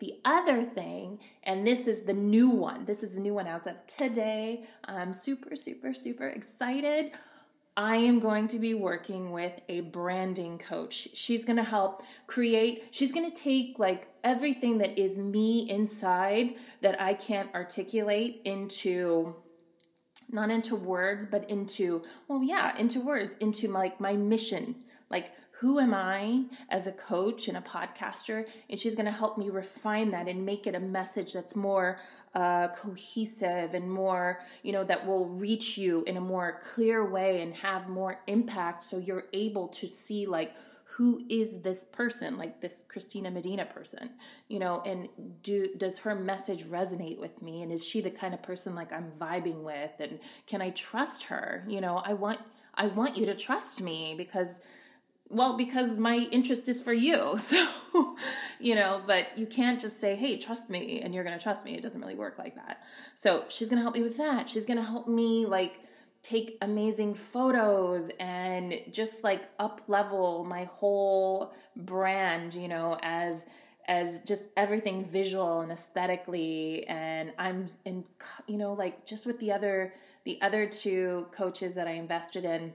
The 0.00 0.20
other 0.24 0.62
thing, 0.62 1.18
and 1.44 1.66
this 1.66 1.88
is 1.88 2.02
the 2.02 2.12
new 2.12 2.50
one, 2.50 2.84
this 2.84 3.02
is 3.02 3.14
the 3.14 3.20
new 3.20 3.34
one 3.34 3.46
as 3.46 3.66
of 3.66 3.74
today. 3.86 4.64
I'm 4.84 5.12
super, 5.12 5.56
super, 5.56 5.92
super 5.94 6.28
excited. 6.28 7.12
I 7.78 7.94
am 7.94 8.18
going 8.18 8.48
to 8.48 8.58
be 8.58 8.74
working 8.74 9.30
with 9.30 9.52
a 9.68 9.82
branding 9.82 10.58
coach. 10.58 11.10
She's 11.14 11.44
going 11.44 11.58
to 11.58 11.62
help 11.62 12.02
create, 12.26 12.88
she's 12.90 13.12
going 13.12 13.30
to 13.30 13.34
take 13.34 13.78
like 13.78 14.08
everything 14.24 14.78
that 14.78 14.98
is 14.98 15.16
me 15.16 15.70
inside 15.70 16.56
that 16.80 17.00
I 17.00 17.14
can't 17.14 17.54
articulate 17.54 18.42
into 18.44 19.36
not 20.28 20.50
into 20.50 20.74
words, 20.74 21.24
but 21.24 21.48
into, 21.48 22.02
well, 22.26 22.42
yeah, 22.42 22.76
into 22.76 23.00
words, 23.00 23.36
into 23.36 23.68
my, 23.68 23.78
like 23.78 24.00
my 24.00 24.14
mission, 24.14 24.74
like 25.08 25.30
who 25.58 25.80
am 25.80 25.92
I 25.92 26.44
as 26.68 26.86
a 26.86 26.92
coach 26.92 27.48
and 27.48 27.56
a 27.56 27.60
podcaster? 27.60 28.48
And 28.70 28.78
she's 28.78 28.94
going 28.94 29.06
to 29.06 29.12
help 29.12 29.38
me 29.38 29.50
refine 29.50 30.10
that 30.12 30.28
and 30.28 30.46
make 30.46 30.68
it 30.68 30.76
a 30.76 30.80
message 30.80 31.32
that's 31.32 31.56
more 31.56 31.98
uh, 32.34 32.68
cohesive 32.68 33.74
and 33.74 33.90
more, 33.90 34.38
you 34.62 34.70
know, 34.70 34.84
that 34.84 35.04
will 35.04 35.30
reach 35.30 35.76
you 35.76 36.04
in 36.06 36.16
a 36.16 36.20
more 36.20 36.60
clear 36.62 37.10
way 37.10 37.42
and 37.42 37.56
have 37.56 37.88
more 37.88 38.20
impact. 38.28 38.82
So 38.82 38.98
you're 38.98 39.26
able 39.32 39.66
to 39.68 39.88
see, 39.88 40.26
like, 40.26 40.54
who 40.84 41.24
is 41.28 41.60
this 41.60 41.84
person 41.84 42.36
like 42.36 42.60
this 42.60 42.84
christina 42.88 43.30
medina 43.30 43.64
person 43.64 44.10
you 44.48 44.58
know? 44.58 44.82
And 44.84 45.08
do 45.42 45.68
does 45.76 45.98
her 45.98 46.14
message 46.16 46.64
resonate 46.64 47.20
with 47.20 47.40
me? 47.40 47.62
And 47.62 47.70
is 47.70 47.86
she 47.86 48.00
the 48.00 48.10
kind 48.10 48.34
of 48.34 48.42
person 48.42 48.74
like 48.74 48.92
i'm 48.92 49.12
vibing 49.12 49.62
with? 49.62 49.92
And 50.00 50.18
can 50.48 50.60
i 50.60 50.70
trust 50.70 51.24
her? 51.24 51.64
You 51.68 51.80
know 51.80 51.98
i 52.04 52.14
want 52.14 52.40
i 52.74 52.88
want 52.88 53.16
you 53.16 53.26
to 53.26 53.34
trust 53.36 53.80
me 53.80 54.14
because 54.16 54.60
well 55.30 55.56
because 55.56 55.96
my 55.96 56.16
interest 56.30 56.68
is 56.68 56.80
for 56.80 56.92
you 56.92 57.36
so 57.38 58.16
you 58.58 58.74
know 58.74 59.02
but 59.06 59.26
you 59.36 59.46
can't 59.46 59.80
just 59.80 60.00
say 60.00 60.16
hey 60.16 60.38
trust 60.38 60.70
me 60.70 61.00
and 61.00 61.14
you're 61.14 61.24
going 61.24 61.36
to 61.36 61.42
trust 61.42 61.64
me. 61.64 61.74
It 61.74 61.82
doesn't 61.82 62.00
really 62.00 62.14
work 62.14 62.38
like 62.38 62.54
that. 62.56 62.82
So 63.14 63.44
she's 63.48 63.68
going 63.68 63.78
to 63.78 63.82
help 63.82 63.94
me 63.94 64.02
with 64.02 64.16
that. 64.18 64.48
She's 64.48 64.66
going 64.66 64.78
to 64.78 64.84
help 64.84 65.08
me 65.08 65.46
like 65.46 65.80
take 66.22 66.58
amazing 66.62 67.14
photos 67.14 68.10
and 68.18 68.74
just 68.90 69.24
like 69.24 69.48
up 69.58 69.80
level 69.88 70.44
my 70.44 70.64
whole 70.64 71.54
brand 71.76 72.52
you 72.54 72.66
know 72.66 72.98
as 73.02 73.46
as 73.86 74.20
just 74.22 74.48
everything 74.56 75.04
visual 75.04 75.60
and 75.60 75.70
aesthetically. 75.72 76.86
And 76.88 77.32
i'm 77.38 77.66
in 77.84 78.04
you 78.46 78.58
know 78.58 78.72
like 78.72 79.06
just 79.06 79.26
with 79.26 79.38
the 79.38 79.52
other 79.52 79.94
the 80.24 80.40
other 80.42 80.66
two 80.66 81.26
coaches 81.30 81.74
that 81.76 81.86
i 81.86 81.92
invested 81.92 82.44
in 82.44 82.74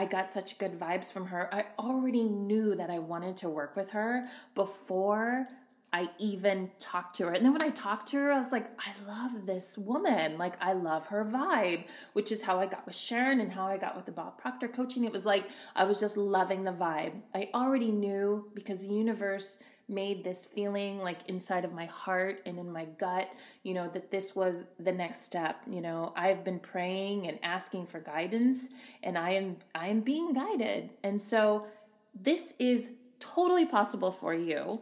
I 0.00 0.06
got 0.06 0.32
such 0.32 0.56
good 0.56 0.72
vibes 0.72 1.12
from 1.12 1.26
her. 1.26 1.54
I 1.54 1.66
already 1.78 2.24
knew 2.24 2.74
that 2.74 2.88
I 2.88 2.98
wanted 2.98 3.36
to 3.36 3.50
work 3.50 3.76
with 3.76 3.90
her 3.90 4.26
before 4.54 5.46
I 5.92 6.08
even 6.18 6.70
talked 6.78 7.16
to 7.16 7.24
her. 7.24 7.32
And 7.34 7.44
then 7.44 7.52
when 7.52 7.62
I 7.62 7.68
talked 7.68 8.06
to 8.08 8.16
her, 8.16 8.32
I 8.32 8.38
was 8.38 8.50
like, 8.50 8.68
I 8.80 8.92
love 9.06 9.44
this 9.44 9.76
woman. 9.76 10.38
Like, 10.38 10.56
I 10.58 10.72
love 10.72 11.08
her 11.08 11.22
vibe, 11.26 11.84
which 12.14 12.32
is 12.32 12.40
how 12.40 12.58
I 12.58 12.64
got 12.64 12.86
with 12.86 12.94
Sharon 12.94 13.40
and 13.40 13.52
how 13.52 13.66
I 13.66 13.76
got 13.76 13.94
with 13.94 14.06
the 14.06 14.12
Bob 14.12 14.38
Proctor 14.38 14.68
coaching. 14.68 15.04
It 15.04 15.12
was 15.12 15.26
like 15.26 15.50
I 15.76 15.84
was 15.84 16.00
just 16.00 16.16
loving 16.16 16.64
the 16.64 16.72
vibe. 16.72 17.20
I 17.34 17.50
already 17.52 17.90
knew 17.90 18.50
because 18.54 18.80
the 18.80 18.94
universe 18.94 19.58
made 19.90 20.22
this 20.24 20.46
feeling 20.46 21.00
like 21.00 21.28
inside 21.28 21.64
of 21.64 21.72
my 21.72 21.86
heart 21.86 22.42
and 22.46 22.58
in 22.58 22.72
my 22.72 22.84
gut, 22.98 23.32
you 23.62 23.74
know, 23.74 23.88
that 23.88 24.10
this 24.10 24.34
was 24.34 24.66
the 24.78 24.92
next 24.92 25.22
step. 25.22 25.60
You 25.66 25.80
know, 25.80 26.12
I've 26.16 26.44
been 26.44 26.60
praying 26.60 27.26
and 27.26 27.38
asking 27.42 27.86
for 27.86 28.00
guidance 28.00 28.70
and 29.02 29.18
I 29.18 29.30
am 29.30 29.56
I 29.74 29.88
am 29.88 30.00
being 30.00 30.32
guided. 30.32 30.90
And 31.02 31.20
so 31.20 31.66
this 32.14 32.54
is 32.58 32.90
totally 33.18 33.66
possible 33.66 34.10
for 34.10 34.34
you. 34.34 34.80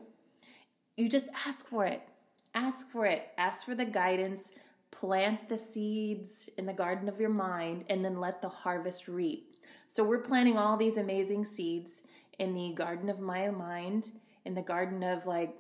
You 0.97 1.09
just 1.09 1.29
ask 1.47 1.67
for 1.67 1.85
it. 1.85 2.03
Ask 2.55 2.91
for 2.91 3.07
it. 3.07 3.29
Ask 3.39 3.65
for 3.65 3.75
the 3.75 3.85
guidance. 3.85 4.53
Plant 4.91 5.49
the 5.49 5.59
seeds 5.59 6.49
in 6.59 6.67
the 6.67 6.73
garden 6.73 7.09
of 7.09 7.21
your 7.21 7.31
mind 7.31 7.85
and 7.89 8.05
then 8.05 8.21
let 8.21 8.43
the 8.43 8.49
harvest 8.49 9.09
reap. 9.09 9.49
So 9.87 10.05
we're 10.05 10.23
planting 10.23 10.59
all 10.59 10.77
these 10.77 10.97
amazing 10.97 11.45
seeds 11.45 12.03
in 12.39 12.53
the 12.53 12.73
garden 12.73 13.09
of 13.09 13.21
my 13.21 13.49
mind 13.49 14.11
in 14.45 14.55
the 14.55 14.63
garden 14.63 15.03
of 15.03 15.27
like 15.27 15.55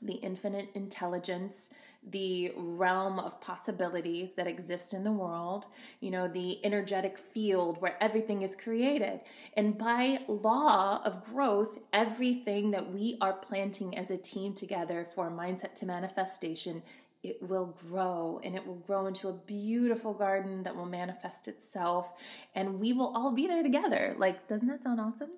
the 0.00 0.14
infinite 0.14 0.68
intelligence, 0.74 1.70
the 2.08 2.52
realm 2.56 3.18
of 3.18 3.40
possibilities 3.40 4.34
that 4.34 4.46
exist 4.46 4.94
in 4.94 5.02
the 5.02 5.12
world, 5.12 5.66
you 6.00 6.10
know, 6.10 6.28
the 6.28 6.64
energetic 6.64 7.18
field 7.18 7.80
where 7.80 7.96
everything 8.00 8.42
is 8.42 8.54
created. 8.54 9.20
And 9.56 9.76
by 9.76 10.20
law 10.28 11.02
of 11.04 11.24
growth, 11.24 11.78
everything 11.92 12.70
that 12.70 12.92
we 12.92 13.18
are 13.20 13.32
planting 13.32 13.98
as 13.98 14.10
a 14.10 14.16
team 14.16 14.54
together 14.54 15.04
for 15.04 15.30
mindset 15.30 15.74
to 15.76 15.86
manifestation 15.86 16.82
it 17.22 17.42
will 17.42 17.76
grow 17.88 18.40
and 18.44 18.54
it 18.54 18.64
will 18.64 18.76
grow 18.76 19.06
into 19.06 19.28
a 19.28 19.32
beautiful 19.32 20.14
garden 20.14 20.62
that 20.62 20.76
will 20.76 20.86
manifest 20.86 21.48
itself 21.48 22.12
and 22.54 22.78
we 22.78 22.92
will 22.92 23.12
all 23.16 23.32
be 23.32 23.46
there 23.46 23.62
together. 23.62 24.14
Like, 24.16 24.46
doesn't 24.46 24.68
that 24.68 24.82
sound 24.82 25.00
awesome? 25.00 25.30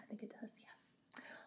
I 0.00 0.04
think 0.06 0.22
it 0.22 0.34
does. 0.38 0.50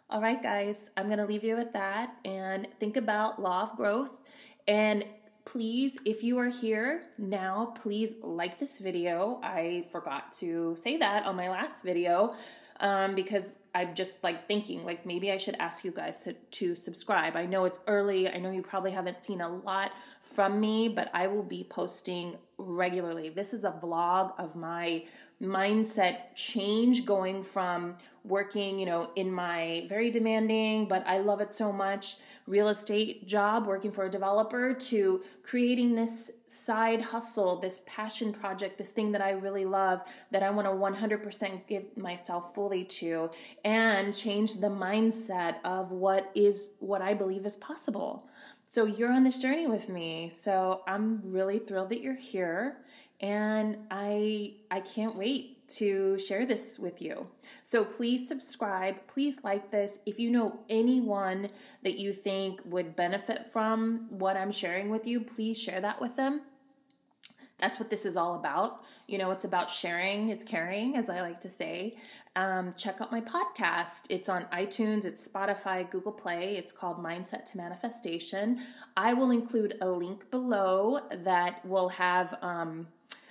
All 0.10 0.22
right, 0.22 0.42
guys, 0.42 0.90
I'm 0.96 1.08
going 1.08 1.18
to 1.18 1.26
leave 1.26 1.44
you 1.44 1.58
with 1.58 1.74
that 1.74 2.16
and 2.24 2.66
think 2.80 2.96
about 2.96 3.42
law 3.42 3.64
of 3.64 3.76
growth. 3.76 4.22
And 4.66 5.04
please, 5.44 6.00
if 6.06 6.24
you 6.24 6.38
are 6.40 6.48
here 6.48 7.08
now, 7.18 7.74
please 7.78 8.16
like 8.22 8.58
this 8.58 8.78
video. 8.78 9.42
I 9.44 9.84
forgot 9.92 10.32
to 10.38 10.78
say 10.78 10.96
that 10.96 11.26
on 11.26 11.36
my 11.36 11.50
last 11.50 11.84
video 11.84 12.36
um, 12.80 13.16
because 13.16 13.58
I'm 13.76 13.94
just 13.94 14.24
like 14.24 14.48
thinking, 14.48 14.86
like, 14.86 15.06
maybe 15.06 15.30
I 15.30 15.36
should 15.36 15.58
ask 15.60 15.84
you 15.84 15.92
guys 15.92 16.24
to, 16.24 16.32
to 16.32 16.74
subscribe. 16.74 17.36
I 17.36 17.46
know 17.46 17.66
it's 17.66 17.82
early. 17.86 18.30
I 18.30 18.38
know 18.38 18.52
you 18.52 18.62
probably 18.62 18.92
haven't 18.92 19.18
seen 19.18 19.42
a 19.42 19.50
lot 19.50 19.92
from 20.22 20.62
me, 20.62 20.88
but 20.88 21.10
I 21.14 21.28
will 21.28 21.44
be 21.44 21.66
posting 21.70 22.38
regularly. 22.58 23.28
This 23.28 23.52
is 23.52 23.66
a 23.66 23.72
vlog 23.72 24.40
of 24.40 24.56
my 24.56 25.04
mindset 25.42 26.34
change 26.36 27.06
going 27.06 27.44
from 27.44 27.96
working, 28.24 28.80
you 28.80 28.86
know, 28.86 29.12
in 29.16 29.32
my 29.32 29.86
very 29.88 30.10
demanding, 30.10 30.88
but 30.88 31.06
I 31.08 31.20
love 31.20 31.42
it 31.42 31.52
so 31.52 31.72
much 31.72 32.18
real 32.48 32.70
estate 32.70 33.28
job 33.28 33.68
working 33.68 33.92
for 33.92 34.06
a 34.06 34.10
developer 34.10 34.74
to 34.74 35.22
creating 35.44 35.94
this 35.94 36.32
side 36.48 37.02
hustle, 37.02 37.60
this 37.60 37.84
passion 37.86 38.32
project, 38.32 38.78
this 38.78 38.92
thing 38.92 39.12
that 39.12 39.22
I 39.22 39.32
really 39.32 39.66
love 39.66 40.02
that 40.32 40.44
I 40.44 40.50
want 40.50 40.66
to 40.66 40.72
100% 40.72 41.68
give 41.68 41.98
myself 41.98 42.56
fully 42.56 42.86
to 42.86 43.30
and 43.66 44.16
change 44.16 44.56
the 44.56 44.70
mindset 44.70 45.58
of 45.66 45.92
what 45.92 46.32
is 46.36 46.70
what 46.80 47.02
I 47.02 47.14
believe 47.14 47.46
is 47.46 47.58
possible. 47.58 48.30
So 48.66 48.86
you're 48.86 49.12
on 49.12 49.24
this 49.24 49.42
journey 49.42 49.68
with 49.68 49.90
me. 49.90 50.30
So 50.30 50.84
I'm 50.88 51.22
really 51.22 51.60
thrilled 51.60 51.90
that 51.90 52.02
you're 52.02 52.14
here 52.14 52.78
and 53.20 53.78
I 53.90 54.54
I 54.70 54.82
can't 54.82 55.16
wait 55.16 55.68
to 55.70 56.18
share 56.18 56.46
this 56.46 56.80
with 56.80 57.02
you. 57.02 57.28
So 57.64 57.84
please 57.84 58.28
subscribe, 58.28 59.06
please 59.08 59.44
like 59.44 59.70
this. 59.72 60.00
If 60.06 60.20
you 60.20 60.32
know 60.32 60.60
anyone 60.70 61.50
that 61.84 61.98
you 61.98 62.14
think 62.14 62.62
would 62.66 62.96
benefit 62.96 63.48
from 63.48 64.08
what 64.10 64.38
I'm 64.38 64.52
sharing 64.52 64.90
with 64.90 65.06
you, 65.06 65.22
please 65.22 65.60
share 65.60 65.82
that 65.82 66.00
with 66.00 66.16
them. 66.16 66.42
That's 67.60 67.80
what 67.80 67.90
this 67.90 68.06
is 68.06 68.16
all 68.16 68.36
about. 68.36 68.84
You 69.08 69.18
know, 69.18 69.32
it's 69.32 69.44
about 69.44 69.70
sharing, 69.70 70.30
it's 70.30 70.44
caring, 70.44 70.96
as 70.96 71.10
I 71.10 71.22
like 71.22 71.40
to 71.40 71.50
say. 71.50 71.96
Um, 72.36 72.72
check 72.78 73.02
out 73.02 73.12
my 73.12 73.20
podcast. 73.20 74.06
It's 74.12 74.30
on 74.30 74.44
iTunes, 74.54 75.06
it's 75.06 75.28
Spotify, 75.28 75.90
Google 75.90 76.12
Play. 76.12 76.56
It's 76.56 76.72
called 76.72 77.04
Mindset 77.04 77.46
to 77.46 77.58
Manifestation. 77.58 78.60
I 78.96 79.14
will 79.14 79.32
include 79.32 79.76
a 79.82 79.90
link 79.90 80.30
below 80.30 81.00
that 81.10 81.66
will 81.66 81.90
have. 81.90 82.38
Um, 82.44 82.88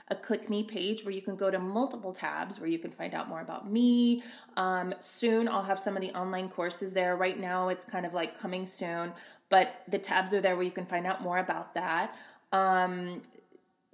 a 0.08 0.14
click 0.14 0.48
me 0.48 0.62
page 0.62 1.04
where 1.04 1.12
you 1.12 1.22
can 1.22 1.36
go 1.36 1.50
to 1.50 1.58
multiple 1.58 2.12
tabs 2.12 2.60
where 2.60 2.68
you 2.68 2.78
can 2.78 2.90
find 2.90 3.14
out 3.14 3.28
more 3.28 3.40
about 3.40 3.70
me. 3.70 4.22
Um, 4.56 4.94
soon 5.00 5.48
I'll 5.48 5.62
have 5.62 5.78
some 5.78 5.96
of 5.96 6.02
the 6.02 6.12
online 6.12 6.48
courses 6.48 6.92
there. 6.92 7.16
Right 7.16 7.38
now 7.38 7.68
it's 7.68 7.84
kind 7.84 8.06
of 8.06 8.14
like 8.14 8.38
coming 8.38 8.64
soon, 8.66 9.12
but 9.48 9.82
the 9.88 9.98
tabs 9.98 10.32
are 10.32 10.40
there 10.40 10.56
where 10.56 10.64
you 10.64 10.70
can 10.70 10.86
find 10.86 11.06
out 11.06 11.22
more 11.22 11.38
about 11.38 11.74
that. 11.74 12.16
Um, 12.52 13.22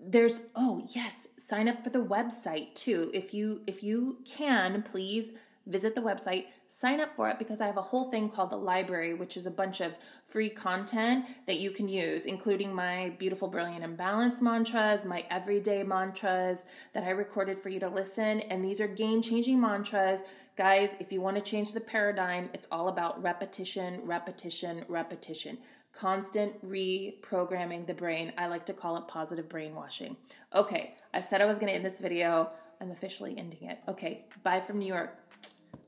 there's 0.05 0.43
oh 0.57 0.85
yes 0.95 1.29
sign 1.39 1.69
up 1.69 1.85
for 1.85 1.91
the 1.91 2.05
website 2.05 2.75
too 2.75 3.09
if 3.15 3.33
you 3.33 3.63
if 3.69 3.85
you 3.85 4.19
can 4.25 4.83
please 4.83 5.33
visit 5.67 5.95
the 5.95 6.01
website, 6.01 6.47
sign 6.75 7.01
up 7.01 7.15
for 7.15 7.29
it 7.29 7.39
because 7.39 7.61
I 7.61 7.67
have 7.67 7.77
a 7.77 7.83
whole 7.83 8.07
thing 8.07 8.31
called 8.31 8.49
the 8.49 8.57
library, 8.57 9.13
which 9.13 9.37
is 9.37 9.45
a 9.45 9.51
bunch 9.51 9.83
of 9.83 9.99
free 10.25 10.49
content 10.49 11.27
that 11.47 11.61
you 11.61 11.71
can 11.71 11.87
use, 11.87 12.25
including 12.25 12.75
my 12.75 13.11
beautiful, 13.19 13.47
brilliant, 13.47 13.85
and 13.85 13.95
balanced 13.95 14.41
mantras, 14.41 15.05
my 15.05 15.23
everyday 15.31 15.83
mantras 15.83 16.65
that 16.95 17.05
I 17.05 17.11
recorded 17.11 17.59
for 17.59 17.69
you 17.69 17.79
to 17.81 17.91
listen. 17.91 18.41
And 18.41 18.65
these 18.65 18.81
are 18.81 18.89
game 18.89 19.21
changing 19.21 19.61
mantras. 19.61 20.23
Guys, 20.57 20.97
if 20.99 21.13
you 21.13 21.21
want 21.21 21.37
to 21.37 21.43
change 21.43 21.75
the 21.75 21.81
paradigm, 21.81 22.49
it's 22.55 22.69
all 22.73 22.89
about 22.89 23.23
repetition, 23.23 24.01
repetition, 24.05 24.87
repetition. 24.89 25.59
Constant 25.93 26.55
reprogramming 26.67 27.87
the 27.87 27.93
brain. 27.93 28.33
I 28.39 28.47
like 28.47 28.65
to 28.67 28.73
call 28.73 28.97
it 28.97 29.07
positive 29.09 29.47
brainwashing. 29.47 30.17
Okay, 30.55 30.95
I 31.13 31.21
said 31.21 31.43
I 31.43 31.45
was 31.45 31.59
going 31.59 31.69
to 31.69 31.77
end 31.77 31.85
this 31.85 32.01
video. 32.01 32.51
I'm 32.81 32.91
officially 32.91 33.35
ending 33.37 33.69
it. 33.69 33.79
Okay, 33.89 34.25
bye 34.43 34.61
from 34.61 34.79
New 34.79 34.87
York. 34.87 35.19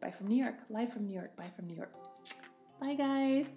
Bye 0.04 0.10
from 0.10 0.26
New 0.26 0.36
York. 0.36 0.56
Live 0.68 0.92
from 0.92 1.06
New 1.06 1.14
York. 1.14 1.34
Bye 1.34 1.50
from 1.56 1.66
New 1.66 1.74
York. 1.74 1.90
Bye, 2.78 2.94
guys. 2.94 3.48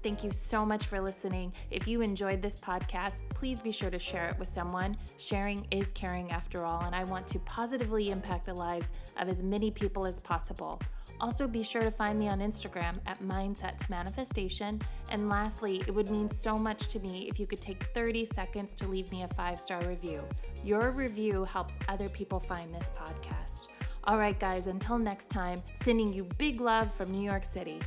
Thank 0.00 0.22
you 0.22 0.30
so 0.30 0.64
much 0.64 0.86
for 0.86 1.00
listening. 1.00 1.52
If 1.68 1.88
you 1.88 2.02
enjoyed 2.02 2.40
this 2.40 2.56
podcast, 2.56 3.22
please 3.30 3.58
be 3.58 3.72
sure 3.72 3.90
to 3.90 3.98
share 3.98 4.28
it 4.28 4.38
with 4.38 4.46
someone. 4.46 4.96
Sharing 5.18 5.66
is 5.72 5.90
caring 5.90 6.30
after 6.30 6.64
all, 6.64 6.82
and 6.82 6.94
I 6.94 7.02
want 7.02 7.26
to 7.28 7.40
positively 7.40 8.10
impact 8.10 8.46
the 8.46 8.54
lives 8.54 8.92
of 9.16 9.28
as 9.28 9.42
many 9.42 9.72
people 9.72 10.06
as 10.06 10.20
possible. 10.20 10.80
Also, 11.20 11.48
be 11.48 11.64
sure 11.64 11.82
to 11.82 11.90
find 11.90 12.18
me 12.18 12.28
on 12.28 12.38
Instagram 12.38 12.98
at 13.06 13.20
Mindset 13.22 13.88
Manifestation. 13.90 14.80
And 15.10 15.28
lastly, 15.28 15.82
it 15.86 15.94
would 15.94 16.10
mean 16.10 16.28
so 16.28 16.56
much 16.56 16.88
to 16.88 17.00
me 17.00 17.28
if 17.28 17.40
you 17.40 17.46
could 17.48 17.60
take 17.60 17.82
30 17.94 18.24
seconds 18.24 18.74
to 18.76 18.86
leave 18.86 19.10
me 19.10 19.24
a 19.24 19.28
five 19.28 19.58
star 19.58 19.80
review. 19.88 20.22
Your 20.64 20.92
review 20.92 21.44
helps 21.44 21.76
other 21.88 22.08
people 22.08 22.38
find 22.38 22.72
this 22.72 22.92
podcast. 22.96 23.66
All 24.04 24.16
right, 24.16 24.38
guys, 24.38 24.68
until 24.68 24.96
next 24.96 25.28
time, 25.28 25.60
sending 25.80 26.12
you 26.12 26.24
big 26.38 26.60
love 26.60 26.92
from 26.92 27.10
New 27.10 27.24
York 27.24 27.42
City. 27.42 27.80